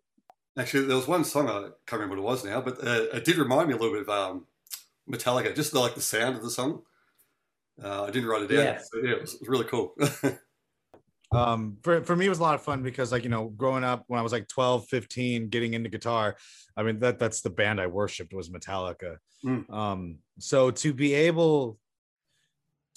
Actually, 0.58 0.86
there 0.86 0.96
was 0.96 1.06
one 1.06 1.24
song 1.24 1.48
I 1.48 1.68
can't 1.86 2.00
remember 2.00 2.16
what 2.16 2.22
it 2.22 2.24
was 2.24 2.44
now, 2.44 2.60
but 2.60 2.82
uh, 2.82 3.06
it 3.12 3.24
did 3.24 3.36
remind 3.36 3.68
me 3.68 3.74
a 3.74 3.76
little 3.76 3.92
bit 3.92 4.08
of 4.08 4.08
um, 4.08 4.46
Metallica, 5.10 5.54
just 5.54 5.72
the, 5.72 5.80
like 5.80 5.94
the 5.94 6.00
sound 6.00 6.36
of 6.36 6.42
the 6.42 6.50
song. 6.50 6.82
Uh, 7.82 8.04
I 8.04 8.10
didn't 8.10 8.28
write 8.28 8.42
it 8.42 8.48
down. 8.48 8.64
Yes. 8.64 8.88
yeah, 8.94 9.12
it 9.12 9.20
was, 9.20 9.34
it 9.34 9.40
was 9.40 9.48
really 9.48 9.66
cool. 9.66 9.94
um 11.32 11.76
for, 11.82 12.02
for 12.04 12.14
me 12.14 12.26
it 12.26 12.28
was 12.28 12.38
a 12.38 12.42
lot 12.42 12.54
of 12.54 12.62
fun 12.62 12.82
because 12.82 13.10
like 13.10 13.24
you 13.24 13.28
know 13.28 13.48
growing 13.48 13.84
up 13.84 14.04
when 14.06 14.18
i 14.18 14.22
was 14.22 14.32
like 14.32 14.46
12 14.48 14.86
15 14.86 15.48
getting 15.48 15.74
into 15.74 15.88
guitar 15.88 16.36
i 16.76 16.82
mean 16.82 16.98
that 17.00 17.18
that's 17.18 17.40
the 17.40 17.50
band 17.50 17.80
i 17.80 17.86
worshiped 17.86 18.32
was 18.32 18.48
metallica 18.48 19.16
mm. 19.44 19.68
um 19.72 20.18
so 20.38 20.70
to 20.70 20.92
be 20.92 21.14
able 21.14 21.78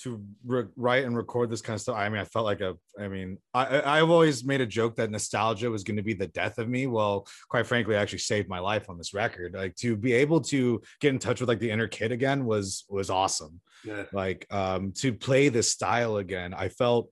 to 0.04 0.24
re- 0.46 0.68
write 0.78 1.04
and 1.04 1.18
record 1.18 1.50
this 1.50 1.62
kind 1.62 1.76
of 1.76 1.82
stuff 1.82 1.96
i 1.96 2.08
mean 2.08 2.22
i 2.22 2.24
felt 2.24 2.46
like 2.46 2.62
a 2.62 2.76
i 3.00 3.08
mean 3.08 3.38
i 3.54 4.00
i've 4.00 4.10
always 4.10 4.46
made 4.46 4.62
a 4.62 4.66
joke 4.66 4.96
that 4.96 5.12
nostalgia 5.12 5.70
was 5.70 5.84
going 5.84 5.98
to 5.98 6.04
be 6.04 6.14
the 6.14 6.28
death 6.28 6.58
of 6.58 6.70
me 6.70 6.88
well 6.88 7.28
quite 7.50 7.66
frankly 7.66 7.96
I 7.96 8.02
actually 8.02 8.20
saved 8.20 8.48
my 8.48 8.60
life 8.60 8.90
on 8.90 8.98
this 8.98 9.14
record 9.14 9.54
like 9.54 9.76
to 9.78 9.98
be 9.98 10.14
able 10.14 10.42
to 10.42 10.82
get 11.02 11.10
in 11.10 11.20
touch 11.20 11.40
with 11.42 11.50
like 11.50 11.60
the 11.60 11.72
inner 11.72 11.88
kid 11.88 12.12
again 12.12 12.46
was 12.46 12.86
was 12.90 13.10
awesome 13.10 13.60
yeah. 13.84 14.04
like 14.14 14.46
um 14.52 14.94
to 14.94 15.14
play 15.14 15.50
this 15.50 15.72
style 15.72 16.18
again 16.18 16.54
i 16.54 16.70
felt 16.70 17.12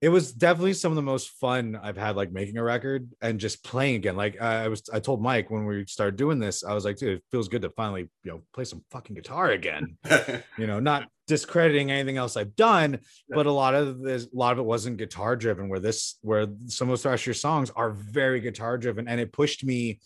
it 0.00 0.08
was 0.08 0.32
definitely 0.32 0.72
some 0.72 0.92
of 0.92 0.96
the 0.96 1.02
most 1.02 1.30
fun 1.32 1.78
I've 1.82 1.96
had 1.96 2.16
like 2.16 2.32
making 2.32 2.56
a 2.56 2.62
record 2.62 3.10
and 3.20 3.38
just 3.38 3.62
playing 3.62 3.96
again. 3.96 4.16
Like 4.16 4.40
I 4.40 4.68
was, 4.68 4.82
I 4.90 4.98
told 4.98 5.20
Mike 5.20 5.50
when 5.50 5.66
we 5.66 5.84
started 5.86 6.16
doing 6.16 6.38
this, 6.38 6.64
I 6.64 6.72
was 6.72 6.86
like, 6.86 6.96
dude, 6.96 7.18
it 7.18 7.24
feels 7.30 7.48
good 7.48 7.60
to 7.62 7.70
finally, 7.70 8.08
you 8.24 8.30
know, 8.30 8.40
play 8.54 8.64
some 8.64 8.82
fucking 8.90 9.14
guitar 9.14 9.50
again. 9.50 9.98
you 10.58 10.66
know, 10.66 10.80
not 10.80 11.08
discrediting 11.26 11.90
anything 11.90 12.16
else 12.16 12.38
I've 12.38 12.56
done, 12.56 13.00
but 13.28 13.44
a 13.44 13.52
lot 13.52 13.74
of 13.74 14.00
this, 14.00 14.24
a 14.24 14.28
lot 14.32 14.52
of 14.52 14.58
it 14.58 14.64
wasn't 14.64 14.96
guitar 14.96 15.36
driven. 15.36 15.68
Where 15.68 15.80
this, 15.80 16.16
where 16.22 16.46
some 16.66 16.88
of 16.88 17.02
those 17.02 17.26
your 17.26 17.34
songs 17.34 17.70
are 17.76 17.90
very 17.90 18.40
guitar 18.40 18.78
driven, 18.78 19.06
and 19.06 19.20
it 19.20 19.32
pushed 19.32 19.64
me 19.64 20.00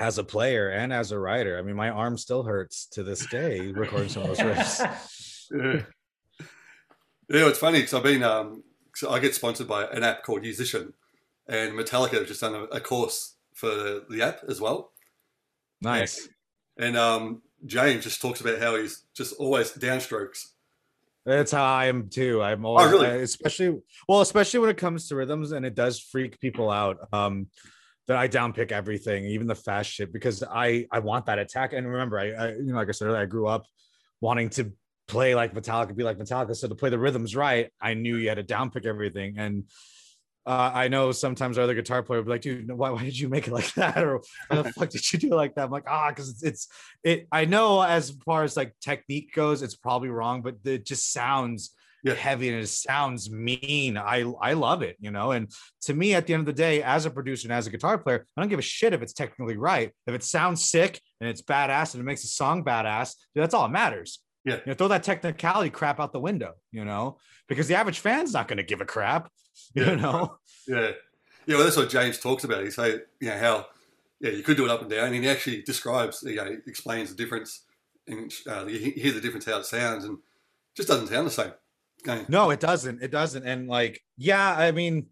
as 0.00 0.18
a 0.18 0.24
player 0.24 0.70
and 0.70 0.92
as 0.92 1.12
a 1.12 1.18
writer. 1.18 1.56
I 1.56 1.62
mean, 1.62 1.76
my 1.76 1.90
arm 1.90 2.18
still 2.18 2.42
hurts 2.42 2.86
to 2.86 3.04
this 3.04 3.24
day 3.26 3.70
recording 3.70 4.08
some 4.08 4.22
of 4.22 4.28
those 4.28 4.38
riffs. 4.38 4.80
yeah. 5.52 5.82
Yeah, 7.28 7.48
it's 7.48 7.58
funny 7.58 7.78
because 7.78 7.94
I've 7.94 8.02
been 8.02 8.22
um, 8.22 8.62
so 8.94 9.10
I 9.10 9.18
get 9.18 9.34
sponsored 9.34 9.68
by 9.68 9.84
an 9.86 10.02
app 10.02 10.22
called 10.22 10.42
Musician, 10.42 10.92
and 11.48 11.72
Metallica 11.72 12.14
have 12.14 12.26
just 12.26 12.40
done 12.40 12.54
a, 12.54 12.62
a 12.64 12.80
course 12.80 13.34
for 13.54 13.68
the 14.08 14.22
app 14.22 14.40
as 14.48 14.60
well. 14.60 14.92
Nice. 15.80 16.28
And, 16.76 16.86
and 16.86 16.96
um, 16.96 17.42
James 17.66 18.04
just 18.04 18.20
talks 18.20 18.40
about 18.40 18.60
how 18.60 18.76
he's 18.76 19.04
just 19.14 19.34
always 19.38 19.72
downstrokes. 19.72 20.46
That's 21.24 21.52
how 21.52 21.64
I 21.64 21.86
am 21.86 22.08
too. 22.08 22.42
I'm 22.42 22.64
always, 22.64 22.86
oh, 22.86 22.90
really? 22.90 23.22
especially 23.22 23.80
well, 24.08 24.22
especially 24.22 24.60
when 24.60 24.70
it 24.70 24.76
comes 24.76 25.08
to 25.08 25.16
rhythms, 25.16 25.52
and 25.52 25.64
it 25.64 25.74
does 25.74 26.00
freak 26.00 26.40
people 26.40 26.70
out. 26.70 26.98
Um, 27.12 27.46
that 28.08 28.16
I 28.16 28.26
downpick 28.26 28.72
everything, 28.72 29.26
even 29.26 29.46
the 29.46 29.54
fast 29.54 29.90
shit, 29.90 30.12
because 30.12 30.42
I 30.42 30.86
I 30.90 30.98
want 30.98 31.26
that 31.26 31.38
attack. 31.38 31.72
And 31.72 31.88
remember, 31.88 32.18
I, 32.18 32.32
I 32.32 32.52
you 32.54 32.64
know, 32.64 32.74
like 32.74 32.88
I 32.88 32.92
said 32.92 33.06
earlier, 33.06 33.22
I 33.22 33.26
grew 33.26 33.46
up 33.46 33.64
wanting 34.20 34.50
to 34.50 34.72
play 35.08 35.34
like 35.34 35.54
Metallica, 35.54 35.94
be 35.94 36.04
like 36.04 36.18
Metallica. 36.18 36.56
So 36.56 36.68
to 36.68 36.74
play 36.74 36.90
the 36.90 36.98
rhythms 36.98 37.36
right, 37.36 37.70
I 37.80 37.94
knew 37.94 38.16
you 38.16 38.28
had 38.28 38.36
to 38.36 38.44
downpick 38.44 38.86
everything. 38.86 39.38
And 39.38 39.64
uh, 40.44 40.72
I 40.74 40.88
know 40.88 41.12
sometimes 41.12 41.56
our 41.56 41.64
other 41.64 41.74
guitar 41.74 42.02
player 42.02 42.20
would 42.20 42.26
be 42.26 42.32
like, 42.32 42.40
dude, 42.40 42.70
why, 42.72 42.90
why 42.90 43.04
did 43.04 43.18
you 43.18 43.28
make 43.28 43.46
it 43.46 43.52
like 43.52 43.72
that? 43.74 44.02
Or 44.02 44.20
why 44.48 44.62
the 44.62 44.72
fuck 44.72 44.90
did 44.90 45.12
you 45.12 45.18
do 45.18 45.32
it 45.32 45.36
like 45.36 45.54
that? 45.54 45.64
I'm 45.64 45.70
like, 45.70 45.84
ah, 45.88 46.08
because 46.08 46.30
it's, 46.30 46.42
it's, 46.42 46.68
it, 47.04 47.28
I 47.30 47.44
know 47.44 47.82
as 47.82 48.10
far 48.24 48.42
as 48.42 48.56
like 48.56 48.74
technique 48.80 49.32
goes, 49.34 49.62
it's 49.62 49.76
probably 49.76 50.08
wrong, 50.08 50.42
but 50.42 50.56
it 50.64 50.84
just 50.84 51.12
sounds 51.12 51.74
yeah. 52.02 52.14
heavy 52.14 52.48
and 52.48 52.60
it 52.60 52.66
sounds 52.68 53.30
mean. 53.30 53.96
I, 53.96 54.24
I 54.40 54.54
love 54.54 54.82
it, 54.82 54.96
you 54.98 55.12
know? 55.12 55.30
And 55.30 55.50
to 55.82 55.94
me, 55.94 56.14
at 56.14 56.26
the 56.26 56.34
end 56.34 56.40
of 56.40 56.46
the 56.46 56.52
day, 56.52 56.82
as 56.82 57.06
a 57.06 57.10
producer 57.10 57.46
and 57.46 57.52
as 57.52 57.66
a 57.68 57.70
guitar 57.70 57.96
player, 57.98 58.26
I 58.36 58.40
don't 58.40 58.48
give 58.48 58.58
a 58.58 58.62
shit 58.62 58.92
if 58.92 59.02
it's 59.02 59.12
technically 59.12 59.56
right. 59.56 59.92
If 60.06 60.14
it 60.14 60.24
sounds 60.24 60.64
sick 60.64 61.00
and 61.20 61.30
it's 61.30 61.42
badass 61.42 61.94
and 61.94 62.00
it 62.00 62.04
makes 62.04 62.22
the 62.22 62.28
song 62.28 62.64
badass, 62.64 63.14
dude, 63.34 63.42
that's 63.42 63.54
all 63.54 63.62
that 63.62 63.72
matters. 63.72 64.21
Yeah. 64.44 64.56
You 64.56 64.62
know, 64.66 64.74
throw 64.74 64.88
that 64.88 65.02
technicality 65.02 65.70
crap 65.70 66.00
out 66.00 66.12
the 66.12 66.20
window, 66.20 66.54
you 66.70 66.84
know, 66.84 67.18
because 67.48 67.68
the 67.68 67.74
average 67.76 68.00
fan's 68.00 68.32
not 68.32 68.48
going 68.48 68.56
to 68.56 68.62
give 68.62 68.80
a 68.80 68.84
crap, 68.84 69.30
you 69.74 69.84
yeah. 69.84 69.94
know? 69.94 70.38
Yeah. 70.66 70.92
Yeah. 71.46 71.56
Well, 71.56 71.64
that's 71.64 71.76
what 71.76 71.90
James 71.90 72.18
talks 72.18 72.44
about. 72.44 72.64
He 72.64 72.70
say, 72.70 73.00
you 73.20 73.28
know, 73.28 73.38
how, 73.38 73.66
yeah, 74.20 74.30
you 74.30 74.42
could 74.42 74.56
do 74.56 74.64
it 74.64 74.70
up 74.70 74.80
and 74.80 74.90
down. 74.90 75.12
And 75.12 75.24
he 75.24 75.28
actually 75.28 75.62
describes, 75.62 76.22
you 76.22 76.36
know, 76.36 76.56
explains 76.66 77.10
the 77.10 77.16
difference. 77.16 77.64
And 78.06 78.32
uh, 78.48 78.66
you 78.66 78.78
hear 78.78 79.12
the 79.12 79.20
difference 79.20 79.44
how 79.44 79.58
it 79.58 79.66
sounds 79.66 80.04
and 80.04 80.18
just 80.76 80.88
doesn't 80.88 81.08
sound 81.08 81.26
the 81.26 81.30
same. 81.30 81.52
No, 82.28 82.50
it 82.50 82.58
doesn't. 82.60 83.02
It 83.02 83.12
doesn't. 83.12 83.46
And 83.46 83.68
like, 83.68 84.02
yeah, 84.16 84.56
I 84.56 84.72
mean, 84.72 85.06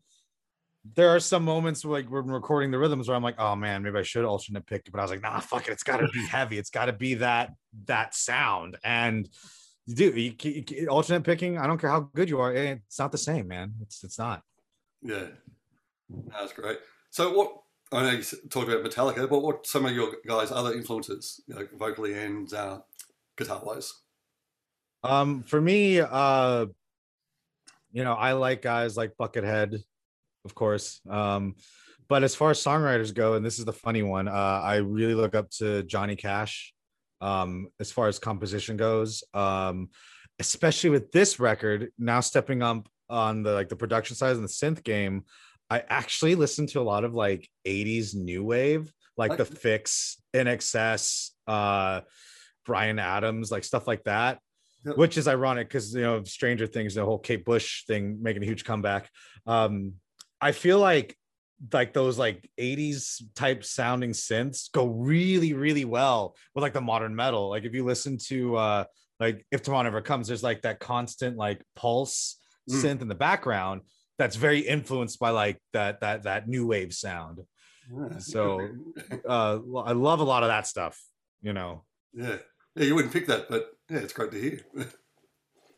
there 0.84 1.10
are 1.10 1.20
some 1.20 1.44
moments 1.44 1.84
like 1.84 2.10
when 2.10 2.26
recording 2.26 2.70
the 2.70 2.78
rhythms 2.78 3.08
where 3.08 3.16
I'm 3.16 3.22
like, 3.22 3.38
oh 3.38 3.54
man, 3.54 3.82
maybe 3.82 3.98
I 3.98 4.02
should 4.02 4.24
alternate 4.24 4.66
pick, 4.66 4.90
but 4.90 4.98
I 4.98 5.02
was 5.02 5.10
like, 5.10 5.22
nah, 5.22 5.40
fuck 5.40 5.68
it, 5.68 5.72
it's 5.72 5.82
got 5.82 5.98
to 5.98 6.08
be 6.08 6.26
heavy, 6.30 6.58
it's 6.58 6.70
got 6.70 6.86
to 6.86 6.92
be 6.92 7.14
that 7.14 7.54
that 7.86 8.14
sound. 8.14 8.76
And 8.82 9.28
you 9.86 9.94
do 9.94 10.10
you, 10.20 10.34
you, 10.68 10.88
alternate 10.88 11.24
picking. 11.24 11.58
I 11.58 11.66
don't 11.66 11.78
care 11.78 11.90
how 11.90 12.00
good 12.14 12.30
you 12.30 12.40
are, 12.40 12.54
eh, 12.54 12.76
it's 12.86 12.98
not 12.98 13.12
the 13.12 13.18
same, 13.18 13.48
man. 13.48 13.74
It's 13.82 14.02
it's 14.04 14.18
not. 14.18 14.42
Yeah, 15.02 15.26
that's 16.30 16.52
great. 16.52 16.78
So 17.10 17.32
what? 17.36 17.56
I 17.92 18.02
know 18.02 18.10
you 18.10 18.22
talked 18.50 18.68
about 18.68 18.84
Metallica, 18.84 19.28
but 19.28 19.40
what 19.40 19.66
some 19.66 19.84
of 19.84 19.92
your 19.92 20.14
guys' 20.24 20.52
other 20.52 20.72
influences, 20.72 21.40
you 21.48 21.56
know, 21.56 21.66
vocally 21.76 22.14
and 22.14 22.52
uh, 22.54 22.78
guitar 23.36 23.60
wise? 23.64 23.92
Um, 25.02 25.42
for 25.42 25.60
me, 25.60 25.98
uh, 25.98 26.66
you 27.92 28.04
know, 28.04 28.12
I 28.12 28.32
like 28.32 28.62
guys 28.62 28.96
like 28.96 29.16
Buckethead 29.18 29.82
of 30.44 30.54
course. 30.54 31.00
Um, 31.08 31.56
but 32.08 32.24
as 32.24 32.34
far 32.34 32.50
as 32.50 32.62
songwriters 32.62 33.14
go, 33.14 33.34
and 33.34 33.44
this 33.44 33.58
is 33.58 33.64
the 33.64 33.72
funny 33.72 34.02
one, 34.02 34.26
uh, 34.26 34.60
I 34.64 34.76
really 34.76 35.14
look 35.14 35.34
up 35.34 35.50
to 35.58 35.82
Johnny 35.84 36.16
Cash 36.16 36.74
um, 37.20 37.68
as 37.78 37.92
far 37.92 38.08
as 38.08 38.18
composition 38.18 38.76
goes. 38.76 39.22
Um, 39.32 39.90
especially 40.40 40.90
with 40.90 41.12
this 41.12 41.38
record 41.38 41.92
now 41.98 42.18
stepping 42.20 42.62
up 42.62 42.88
on 43.10 43.42
the 43.42 43.52
like 43.52 43.68
the 43.68 43.76
production 43.76 44.16
side 44.16 44.34
and 44.34 44.44
the 44.44 44.48
synth 44.48 44.82
game. 44.82 45.24
I 45.68 45.84
actually 45.88 46.34
listen 46.34 46.66
to 46.68 46.80
a 46.80 46.82
lot 46.82 47.04
of 47.04 47.14
like 47.14 47.48
80s 47.66 48.14
new 48.14 48.42
wave, 48.42 48.92
like 49.16 49.36
the 49.36 49.44
Fixx, 49.44 50.16
INXS, 50.34 51.30
uh, 51.46 52.00
Bryan 52.66 52.98
Adams, 52.98 53.52
like 53.52 53.62
stuff 53.62 53.86
like 53.86 54.02
that. 54.04 54.40
Which 54.82 55.18
is 55.18 55.28
ironic 55.28 55.68
because 55.68 55.94
you 55.94 56.00
know 56.00 56.24
Stranger 56.24 56.66
Things, 56.66 56.94
the 56.94 57.04
whole 57.04 57.18
Kate 57.18 57.44
Bush 57.44 57.84
thing 57.84 58.18
making 58.22 58.42
a 58.42 58.46
huge 58.46 58.64
comeback. 58.64 59.10
Um, 59.46 59.92
I 60.40 60.52
feel 60.52 60.78
like 60.78 61.16
like 61.72 61.92
those 61.92 62.18
like 62.18 62.48
80s 62.58 63.22
type 63.34 63.64
sounding 63.64 64.12
synths 64.12 64.72
go 64.72 64.86
really 64.86 65.52
really 65.52 65.84
well 65.84 66.34
with 66.54 66.62
like 66.62 66.72
the 66.72 66.80
modern 66.80 67.14
metal 67.14 67.50
like 67.50 67.64
if 67.64 67.74
you 67.74 67.84
listen 67.84 68.16
to 68.28 68.56
uh 68.56 68.84
like 69.18 69.44
if 69.50 69.62
tomorrow 69.62 69.82
never 69.82 70.00
comes 70.00 70.28
there's 70.28 70.42
like 70.42 70.62
that 70.62 70.80
constant 70.80 71.36
like 71.36 71.62
pulse 71.76 72.38
mm. 72.70 72.82
synth 72.82 73.02
in 73.02 73.08
the 73.08 73.14
background 73.14 73.82
that's 74.18 74.36
very 74.36 74.60
influenced 74.60 75.18
by 75.18 75.30
like 75.30 75.58
that 75.72 76.00
that 76.00 76.22
that 76.22 76.48
new 76.48 76.66
wave 76.66 76.94
sound 76.94 77.40
yeah. 77.92 78.18
so 78.18 78.68
uh 79.28 79.58
i 79.84 79.92
love 79.92 80.20
a 80.20 80.24
lot 80.24 80.42
of 80.42 80.48
that 80.48 80.66
stuff 80.66 80.98
you 81.42 81.52
know 81.52 81.84
yeah 82.14 82.36
yeah 82.74 82.84
you 82.84 82.94
wouldn't 82.94 83.12
pick 83.12 83.26
that 83.26 83.50
but 83.50 83.70
yeah 83.90 83.98
it's 83.98 84.14
great 84.14 84.30
to 84.30 84.40
hear 84.40 84.60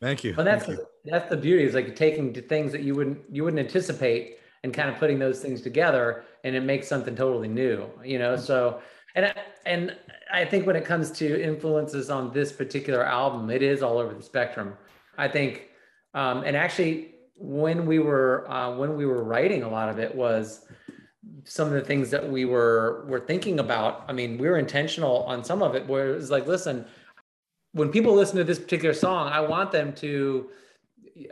thank 0.01 0.23
you 0.23 0.33
well 0.37 0.45
that's 0.45 0.65
Thank 0.65 0.79
you. 0.79 0.85
that's 1.05 1.29
the 1.29 1.37
beauty 1.37 1.63
is 1.63 1.73
like 1.73 1.93
taking 1.93 2.33
things 2.33 2.71
that 2.71 2.83
you 2.83 2.95
wouldn't 2.95 3.19
you 3.29 3.43
wouldn't 3.43 3.59
anticipate 3.59 4.37
and 4.63 4.73
kind 4.73 4.89
of 4.89 4.95
putting 4.97 5.19
those 5.19 5.39
things 5.39 5.61
together 5.61 6.23
and 6.43 6.55
it 6.55 6.61
makes 6.61 6.87
something 6.87 7.15
totally 7.15 7.47
new 7.47 7.85
you 8.03 8.19
know 8.19 8.35
so 8.35 8.81
and 9.15 9.25
I, 9.25 9.33
and 9.65 9.95
I 10.31 10.45
think 10.45 10.65
when 10.65 10.75
it 10.75 10.85
comes 10.85 11.11
to 11.11 11.43
influences 11.43 12.09
on 12.09 12.33
this 12.33 12.51
particular 12.51 13.05
album 13.05 13.49
it 13.49 13.61
is 13.61 13.83
all 13.83 13.97
over 13.97 14.13
the 14.13 14.23
spectrum 14.23 14.75
I 15.17 15.27
think 15.27 15.69
um, 16.13 16.43
and 16.43 16.55
actually 16.55 17.11
when 17.35 17.85
we 17.85 17.99
were 17.99 18.49
uh, 18.49 18.75
when 18.75 18.95
we 18.95 19.05
were 19.05 19.23
writing 19.23 19.63
a 19.63 19.69
lot 19.69 19.89
of 19.89 19.99
it 19.99 20.13
was 20.13 20.65
some 21.45 21.67
of 21.67 21.73
the 21.73 21.81
things 21.81 22.09
that 22.11 22.29
we 22.29 22.45
were 22.45 23.05
were 23.07 23.19
thinking 23.19 23.59
about. 23.59 24.03
I 24.07 24.13
mean, 24.13 24.37
we 24.37 24.47
were 24.47 24.57
intentional 24.57 25.23
on 25.23 25.43
some 25.43 25.61
of 25.61 25.75
it 25.75 25.87
where 25.87 26.11
it 26.11 26.15
was 26.15 26.31
like, 26.31 26.47
listen, 26.47 26.85
when 27.73 27.89
people 27.89 28.13
listen 28.13 28.37
to 28.37 28.43
this 28.43 28.59
particular 28.59 28.93
song, 28.93 29.31
I 29.31 29.41
want 29.41 29.71
them 29.71 29.93
to 29.95 30.49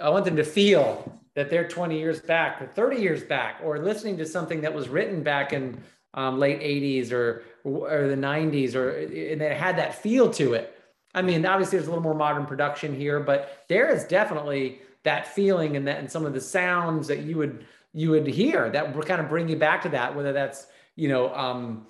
I 0.02 0.10
want 0.10 0.26
them 0.26 0.36
to 0.36 0.44
feel 0.44 1.20
that 1.36 1.50
they're 1.50 1.68
20 1.68 1.98
years 1.98 2.20
back 2.20 2.62
or 2.62 2.68
30 2.68 2.98
years 2.98 3.24
back 3.24 3.62
or 3.64 3.80
listening 3.80 4.18
to 4.18 4.26
something 4.26 4.62
that 4.62 4.74
was 4.74 4.90
written 4.90 5.24
back 5.24 5.54
in 5.54 5.82
um, 6.14 6.40
late 6.40 6.60
80s 6.60 7.12
or 7.12 7.44
or 7.64 8.08
the 8.08 8.16
90s 8.16 8.76
or 8.76 8.90
and 8.98 9.42
it 9.42 9.58
had 9.58 9.78
that 9.78 9.96
feel 9.96 10.30
to 10.32 10.54
it. 10.54 10.78
I 11.14 11.22
mean, 11.22 11.46
obviously 11.46 11.78
there's 11.78 11.88
a 11.88 11.92
little 11.92 12.04
more 12.04 12.14
modern 12.14 12.46
production 12.46 12.96
here, 12.96 13.20
but 13.20 13.66
there 13.70 13.90
is 13.90 14.06
definitely 14.06 14.80
that 15.04 15.28
feeling 15.28 15.76
and 15.76 15.88
that 15.88 16.00
and 16.00 16.12
some 16.12 16.26
of 16.26 16.34
the 16.34 16.42
sounds 16.42 17.08
that 17.08 17.20
you 17.20 17.38
would 17.38 17.66
you 17.94 18.10
would 18.12 18.28
hear 18.28 18.70
that 18.70 18.96
would 18.96 19.06
kind 19.06 19.22
of 19.22 19.30
bring 19.30 19.48
you 19.48 19.56
back 19.56 19.82
to 19.84 19.90
that, 19.90 20.16
whether 20.16 20.34
that's 20.34 20.68
you 20.96 21.08
know 21.08 21.34
um, 21.34 21.88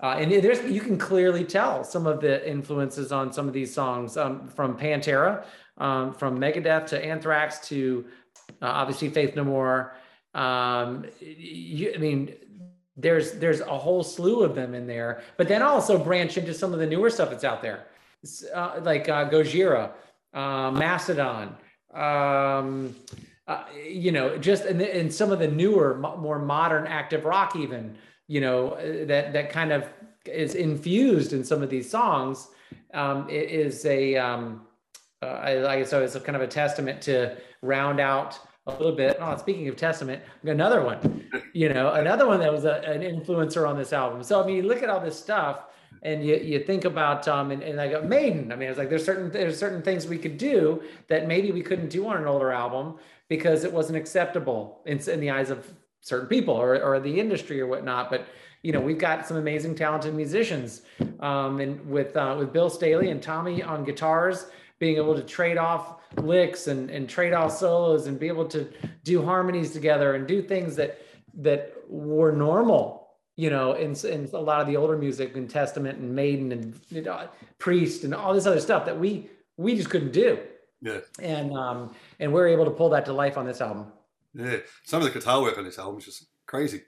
uh, 0.00 0.16
and 0.18 0.30
there's 0.30 0.62
you 0.64 0.80
can 0.80 0.98
clearly 0.98 1.44
tell 1.44 1.84
some 1.84 2.06
of 2.06 2.20
the 2.20 2.48
influences 2.48 3.12
on 3.12 3.32
some 3.32 3.46
of 3.46 3.54
these 3.54 3.72
songs 3.72 4.16
um, 4.16 4.48
from 4.48 4.76
Pantera, 4.76 5.44
um, 5.78 6.14
from 6.14 6.38
Megadeth 6.38 6.86
to 6.88 7.04
Anthrax 7.04 7.68
to 7.68 8.04
uh, 8.62 8.66
obviously 8.66 9.08
Faith 9.08 9.36
No 9.36 9.44
More. 9.44 9.96
Um, 10.34 11.06
you, 11.20 11.92
I 11.94 11.98
mean, 11.98 12.34
there's 12.96 13.32
there's 13.32 13.60
a 13.60 13.78
whole 13.78 14.02
slew 14.04 14.42
of 14.42 14.54
them 14.54 14.74
in 14.74 14.86
there, 14.86 15.22
but 15.36 15.48
then 15.48 15.62
also 15.62 15.98
branch 15.98 16.36
into 16.36 16.54
some 16.54 16.72
of 16.72 16.78
the 16.78 16.86
newer 16.86 17.10
stuff 17.10 17.30
that's 17.30 17.44
out 17.44 17.62
there, 17.62 17.86
uh, 18.54 18.80
like 18.82 19.08
uh, 19.08 19.28
Gojira, 19.28 19.90
uh, 20.32 20.70
Mastodon. 20.70 21.56
Um, 21.92 22.96
uh, 23.46 23.64
you 23.86 24.10
know, 24.10 24.38
just 24.38 24.64
and, 24.64 25.12
some 25.12 25.30
of 25.30 25.38
the 25.38 25.46
newer, 25.46 25.98
more 25.98 26.38
modern 26.38 26.86
active 26.86 27.24
rock, 27.24 27.56
even 27.56 27.96
you 28.26 28.40
know, 28.40 28.70
uh, 28.70 29.04
that 29.06 29.32
that 29.32 29.50
kind 29.50 29.72
of 29.72 29.88
is 30.24 30.54
infused 30.54 31.32
in 31.32 31.44
some 31.44 31.62
of 31.62 31.70
these 31.70 31.90
songs. 31.90 32.48
Um, 32.92 33.28
is 33.28 33.84
a 33.86 34.16
um, 34.16 34.66
uh, 35.24 35.40
I, 35.42 35.54
like 35.54 35.86
so 35.86 36.02
it's 36.02 36.16
kind 36.18 36.36
of 36.36 36.42
a 36.42 36.46
testament 36.46 37.00
to 37.02 37.36
round 37.62 38.00
out 38.00 38.38
a 38.66 38.72
little 38.72 38.94
bit. 38.94 39.16
Oh, 39.20 39.36
speaking 39.36 39.68
of 39.68 39.76
testament, 39.76 40.22
another 40.44 40.82
one, 40.82 41.24
you 41.52 41.68
know, 41.68 41.92
another 41.92 42.26
one 42.26 42.40
that 42.40 42.52
was 42.52 42.64
a, 42.64 42.76
an 42.82 43.02
influencer 43.02 43.68
on 43.68 43.76
this 43.76 43.92
album. 43.92 44.22
So 44.22 44.42
I 44.42 44.46
mean, 44.46 44.56
you 44.56 44.62
look 44.62 44.82
at 44.82 44.88
all 44.88 45.00
this 45.00 45.18
stuff, 45.18 45.64
and 46.02 46.24
you, 46.24 46.36
you 46.36 46.60
think 46.60 46.84
about 46.84 47.26
um 47.28 47.50
and, 47.50 47.62
and 47.62 47.76
like 47.76 48.04
Maiden. 48.04 48.52
I 48.52 48.56
mean, 48.56 48.68
it's 48.68 48.78
like 48.78 48.90
there's 48.90 49.04
certain 49.04 49.30
there's 49.30 49.58
certain 49.58 49.82
things 49.82 50.06
we 50.06 50.18
could 50.18 50.38
do 50.38 50.82
that 51.08 51.26
maybe 51.26 51.52
we 51.52 51.62
couldn't 51.62 51.88
do 51.88 52.06
on 52.06 52.16
an 52.16 52.26
older 52.26 52.52
album 52.52 52.96
because 53.28 53.64
it 53.64 53.72
wasn't 53.72 53.96
acceptable 53.96 54.82
in, 54.86 54.98
in 55.08 55.20
the 55.20 55.30
eyes 55.30 55.50
of 55.50 55.66
certain 56.00 56.28
people 56.28 56.54
or, 56.54 56.80
or 56.82 57.00
the 57.00 57.18
industry 57.18 57.60
or 57.60 57.66
whatnot. 57.66 58.10
But 58.10 58.26
you 58.62 58.72
know, 58.72 58.80
we've 58.80 58.98
got 58.98 59.26
some 59.26 59.36
amazing, 59.36 59.74
talented 59.74 60.14
musicians, 60.14 60.82
um, 61.20 61.60
and 61.60 61.86
with 61.86 62.16
uh, 62.16 62.34
with 62.38 62.52
Bill 62.52 62.70
Staley 62.70 63.10
and 63.10 63.22
Tommy 63.22 63.62
on 63.62 63.84
guitars, 63.84 64.46
being 64.78 64.96
able 64.96 65.14
to 65.14 65.22
trade 65.22 65.58
off 65.58 66.00
licks 66.16 66.66
and 66.66 66.90
and 66.90 67.08
trade 67.08 67.32
off 67.32 67.56
solos 67.56 68.06
and 68.06 68.18
be 68.18 68.28
able 68.28 68.46
to 68.46 68.68
do 69.02 69.24
harmonies 69.24 69.72
together 69.72 70.14
and 70.14 70.26
do 70.26 70.42
things 70.42 70.76
that 70.76 70.98
that 71.34 71.74
were 71.88 72.32
normal 72.32 73.04
you 73.36 73.50
know, 73.50 73.72
in, 73.72 73.96
in 74.06 74.28
a 74.32 74.38
lot 74.38 74.60
of 74.60 74.66
the 74.66 74.76
older 74.76 74.96
music 74.96 75.36
and 75.36 75.50
Testament 75.50 75.98
and 75.98 76.14
Maiden 76.14 76.52
and 76.52 76.78
you 76.88 77.02
know, 77.02 77.28
Priest 77.58 78.04
and 78.04 78.14
all 78.14 78.32
this 78.32 78.46
other 78.46 78.60
stuff 78.60 78.84
that 78.86 78.98
we 78.98 79.28
we 79.56 79.76
just 79.76 79.90
couldn't 79.90 80.12
do. 80.12 80.38
Yeah. 80.80 81.00
And 81.20 81.52
um 81.56 81.94
and 82.20 82.32
we're 82.32 82.48
able 82.48 82.64
to 82.64 82.70
pull 82.70 82.90
that 82.90 83.04
to 83.06 83.12
life 83.12 83.36
on 83.36 83.46
this 83.46 83.60
album. 83.60 83.86
Yeah. 84.34 84.58
Some 84.84 85.02
of 85.02 85.12
the 85.12 85.18
guitar 85.18 85.42
work 85.42 85.58
on 85.58 85.64
this 85.64 85.78
album 85.78 85.98
is 85.98 86.04
just 86.04 86.26
crazy. 86.46 86.82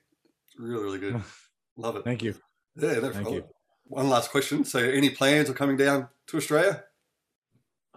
It's 0.47 0.59
really, 0.59 0.85
really 0.85 0.99
good. 0.99 1.23
Love 1.77 1.97
it. 1.97 2.05
Thank 2.05 2.23
you. 2.23 2.35
Yeah, 2.77 2.95
no 2.95 3.01
Thank 3.01 3.15
problem. 3.15 3.35
you. 3.35 3.45
One 3.89 4.09
last 4.09 4.31
question. 4.31 4.65
So, 4.65 4.79
any 4.79 5.11
plans 5.11 5.49
of 5.49 5.57
coming 5.57 5.77
down 5.77 6.09
to 6.29 6.37
Australia? 6.37 6.85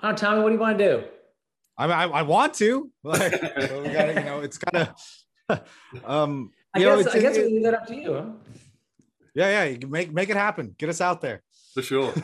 Oh, 0.01 0.13
Tommy, 0.13 0.41
what 0.41 0.49
do 0.49 0.55
you 0.55 0.59
want 0.61 0.77
to 0.77 0.85
do? 0.85 1.03
I 1.77 1.87
mean, 1.87 1.95
I, 1.95 2.03
I 2.03 2.21
want 2.23 2.53
to. 2.55 2.91
Like, 3.03 3.31
but 3.41 3.83
we 3.83 3.89
gotta, 3.89 4.13
you 4.13 4.25
know, 4.25 4.39
it's 4.41 4.57
kind 4.57 4.87
of. 5.49 5.61
um, 6.05 6.51
I 6.73 6.79
you 6.79 6.85
know, 6.85 6.97
guess 6.97 7.07
it's- 7.07 7.15
I 7.15 7.19
guess 7.19 7.37
it- 7.37 7.45
we 7.45 7.53
leave 7.53 7.63
that 7.63 7.73
up 7.73 7.87
to 7.87 7.95
you. 7.95 8.13
Huh? 8.13 8.25
yeah, 9.35 9.49
yeah. 9.49 9.63
You 9.65 9.77
can 9.79 9.89
make 9.89 10.11
make 10.13 10.29
it 10.29 10.35
happen. 10.37 10.75
Get 10.77 10.89
us 10.89 11.01
out 11.01 11.21
there. 11.21 11.41
For 11.73 11.81
sure. 11.81 12.13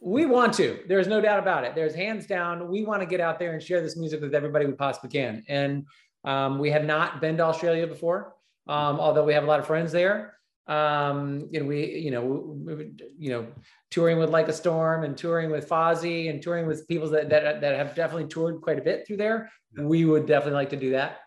We 0.00 0.26
want 0.26 0.54
to. 0.54 0.78
There's 0.86 1.08
no 1.08 1.20
doubt 1.20 1.40
about 1.40 1.64
it. 1.64 1.74
There's 1.74 1.92
hands 1.92 2.24
down. 2.24 2.68
We 2.68 2.84
want 2.84 3.02
to 3.02 3.06
get 3.06 3.20
out 3.20 3.40
there 3.40 3.52
and 3.52 3.60
share 3.60 3.80
this 3.80 3.96
music 3.96 4.20
with 4.20 4.32
everybody 4.32 4.64
we 4.64 4.72
possibly 4.72 5.10
can. 5.10 5.42
And 5.48 5.86
um, 6.24 6.60
we 6.60 6.70
have 6.70 6.84
not 6.84 7.20
been 7.20 7.36
to 7.38 7.42
Australia 7.42 7.84
before, 7.84 8.32
um, 8.68 9.00
although 9.00 9.24
we 9.24 9.34
have 9.34 9.42
a 9.42 9.46
lot 9.46 9.58
of 9.58 9.66
friends 9.66 9.90
there. 9.90 10.37
Um, 10.68 11.48
know 11.52 11.66
we, 11.66 11.86
you 11.98 12.10
know, 12.10 12.22
we, 12.22 12.74
we- 12.74 12.92
you 13.18 13.30
know, 13.30 13.46
touring 13.90 14.18
with 14.18 14.30
Like 14.30 14.48
a 14.48 14.52
Storm 14.52 15.02
and 15.04 15.16
touring 15.16 15.50
with 15.50 15.68
Fozzy 15.68 16.28
and 16.28 16.42
touring 16.42 16.66
with 16.66 16.86
people 16.86 17.08
that 17.10 17.30
that, 17.30 17.60
that 17.62 17.76
have 17.76 17.94
definitely 17.94 18.28
toured 18.28 18.60
quite 18.60 18.78
a 18.78 18.82
bit 18.82 19.06
through 19.06 19.16
there. 19.16 19.50
We 19.76 20.04
would 20.04 20.26
definitely 20.26 20.54
like 20.54 20.70
to 20.70 20.76
do 20.76 20.90
that. 20.90 21.18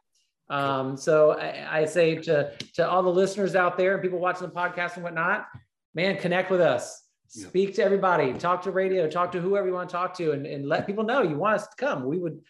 Um, 0.49 0.97
so 0.97 1.32
I, 1.39 1.80
I 1.82 1.86
say 1.86 2.15
to 2.15 2.51
to 2.75 2.88
all 2.88 3.01
the 3.04 3.10
listeners 3.10 3.56
out 3.56 3.77
there 3.77 3.93
and 3.93 4.01
people 4.01 4.19
watching 4.19 4.47
the 4.47 4.54
podcast 4.54 4.95
and 4.95 5.04
whatnot, 5.04 5.47
man, 5.95 6.17
connect 6.17 6.51
with 6.51 6.62
us. 6.62 7.01
Yeah. 7.34 7.47
Speak 7.47 7.75
to 7.75 7.84
everybody, 7.84 8.34
talk 8.34 8.62
to 8.63 8.71
radio, 8.71 9.10
talk 9.10 9.32
to 9.32 9.39
whoever 9.41 9.65
you 9.67 9.73
want 9.73 9.89
to 9.89 9.93
talk 9.93 10.13
to, 10.17 10.34
and, 10.34 10.45
and 10.45 10.67
let 10.67 10.86
people 10.86 11.04
know 11.06 11.21
you 11.23 11.38
want 11.38 11.56
us 11.56 11.67
to 11.67 11.75
come. 11.77 12.04
We 12.06 12.19
would, 12.19 12.41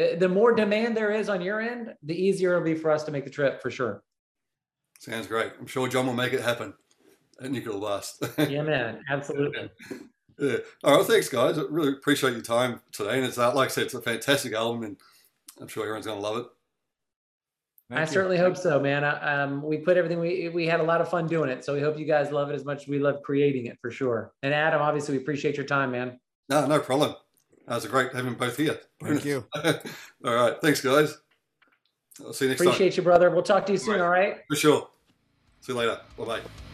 uh, 0.00 0.14
the 0.16 0.28
more 0.28 0.52
demand 0.54 0.96
there 0.96 1.10
is 1.10 1.28
on 1.28 1.40
your 1.42 1.60
end, 1.60 1.92
the 2.04 2.14
easier 2.14 2.52
it'll 2.52 2.64
be 2.64 2.76
for 2.76 2.90
us 2.92 3.02
to 3.04 3.10
make 3.10 3.24
the 3.24 3.30
trip 3.30 3.60
for 3.60 3.70
sure. 3.70 4.02
Sounds 4.98 5.26
great. 5.26 5.52
I'm 5.58 5.66
sure 5.66 5.88
John 5.88 6.06
will 6.06 6.14
make 6.14 6.32
it 6.32 6.40
happen 6.40 6.74
at 7.42 7.50
Nuclear 7.50 7.78
Blast. 7.78 8.24
Yeah, 8.38 8.62
man, 8.62 9.02
absolutely. 9.10 9.70
Yeah. 10.38 10.56
All 10.84 10.90
right. 10.92 10.98
Well, 10.98 11.04
thanks, 11.04 11.28
guys. 11.28 11.58
I 11.58 11.62
really 11.70 11.92
appreciate 11.92 12.32
your 12.32 12.42
time 12.42 12.80
today. 12.92 13.16
And 13.16 13.24
it's 13.24 13.38
uh, 13.38 13.52
like 13.54 13.68
I 13.70 13.72
said, 13.72 13.84
it's 13.84 13.94
a 13.94 14.02
fantastic 14.02 14.52
album, 14.52 14.82
and 14.84 14.96
I'm 15.60 15.68
sure 15.68 15.82
everyone's 15.84 16.06
going 16.06 16.18
to 16.18 16.22
love 16.22 16.36
it. 16.38 16.46
I 17.90 18.02
you. 18.02 18.06
certainly 18.06 18.36
hope 18.36 18.56
so, 18.56 18.78
man. 18.78 19.02
Uh, 19.02 19.18
Um, 19.22 19.62
we 19.62 19.78
put 19.78 19.96
everything 19.96 20.20
we 20.20 20.48
we 20.50 20.66
had 20.66 20.80
a 20.80 20.82
lot 20.84 21.00
of 21.00 21.08
fun 21.08 21.26
doing 21.26 21.48
it, 21.50 21.64
so 21.64 21.74
we 21.74 21.80
hope 21.80 21.98
you 21.98 22.04
guys 22.04 22.30
love 22.30 22.50
it 22.50 22.54
as 22.54 22.64
much 22.64 22.82
as 22.82 22.88
we 22.88 22.98
love 22.98 23.22
creating 23.24 23.66
it 23.66 23.78
for 23.80 23.90
sure. 23.90 24.32
And 24.42 24.52
Adam, 24.52 24.82
obviously, 24.82 25.16
we 25.16 25.22
appreciate 25.22 25.56
your 25.56 25.66
time, 25.66 25.90
man. 25.92 26.20
No, 26.48 26.66
no 26.66 26.78
problem. 26.80 27.14
That 27.66 27.74
was 27.76 27.84
a 27.84 27.88
great 27.88 28.12
having 28.12 28.34
both 28.34 28.56
here. 28.56 28.78
Thank 29.02 29.24
you. 29.24 29.44
All 29.64 30.34
right. 30.34 30.60
Thanks, 30.60 30.80
guys. 30.80 31.18
I'll 32.24 32.32
see 32.32 32.46
you 32.46 32.50
next 32.50 32.60
time. 32.60 32.68
Appreciate 32.68 32.96
you, 32.96 33.02
brother. 33.02 33.30
We'll 33.30 33.42
talk 33.42 33.66
to 33.66 33.72
you 33.72 33.78
soon. 33.78 33.94
Right. 33.94 34.00
All 34.00 34.10
right. 34.10 34.36
For 34.48 34.56
sure. 34.56 34.88
See 35.60 35.72
you 35.72 35.78
later. 35.78 36.00
Bye 36.16 36.24
bye. 36.24 36.67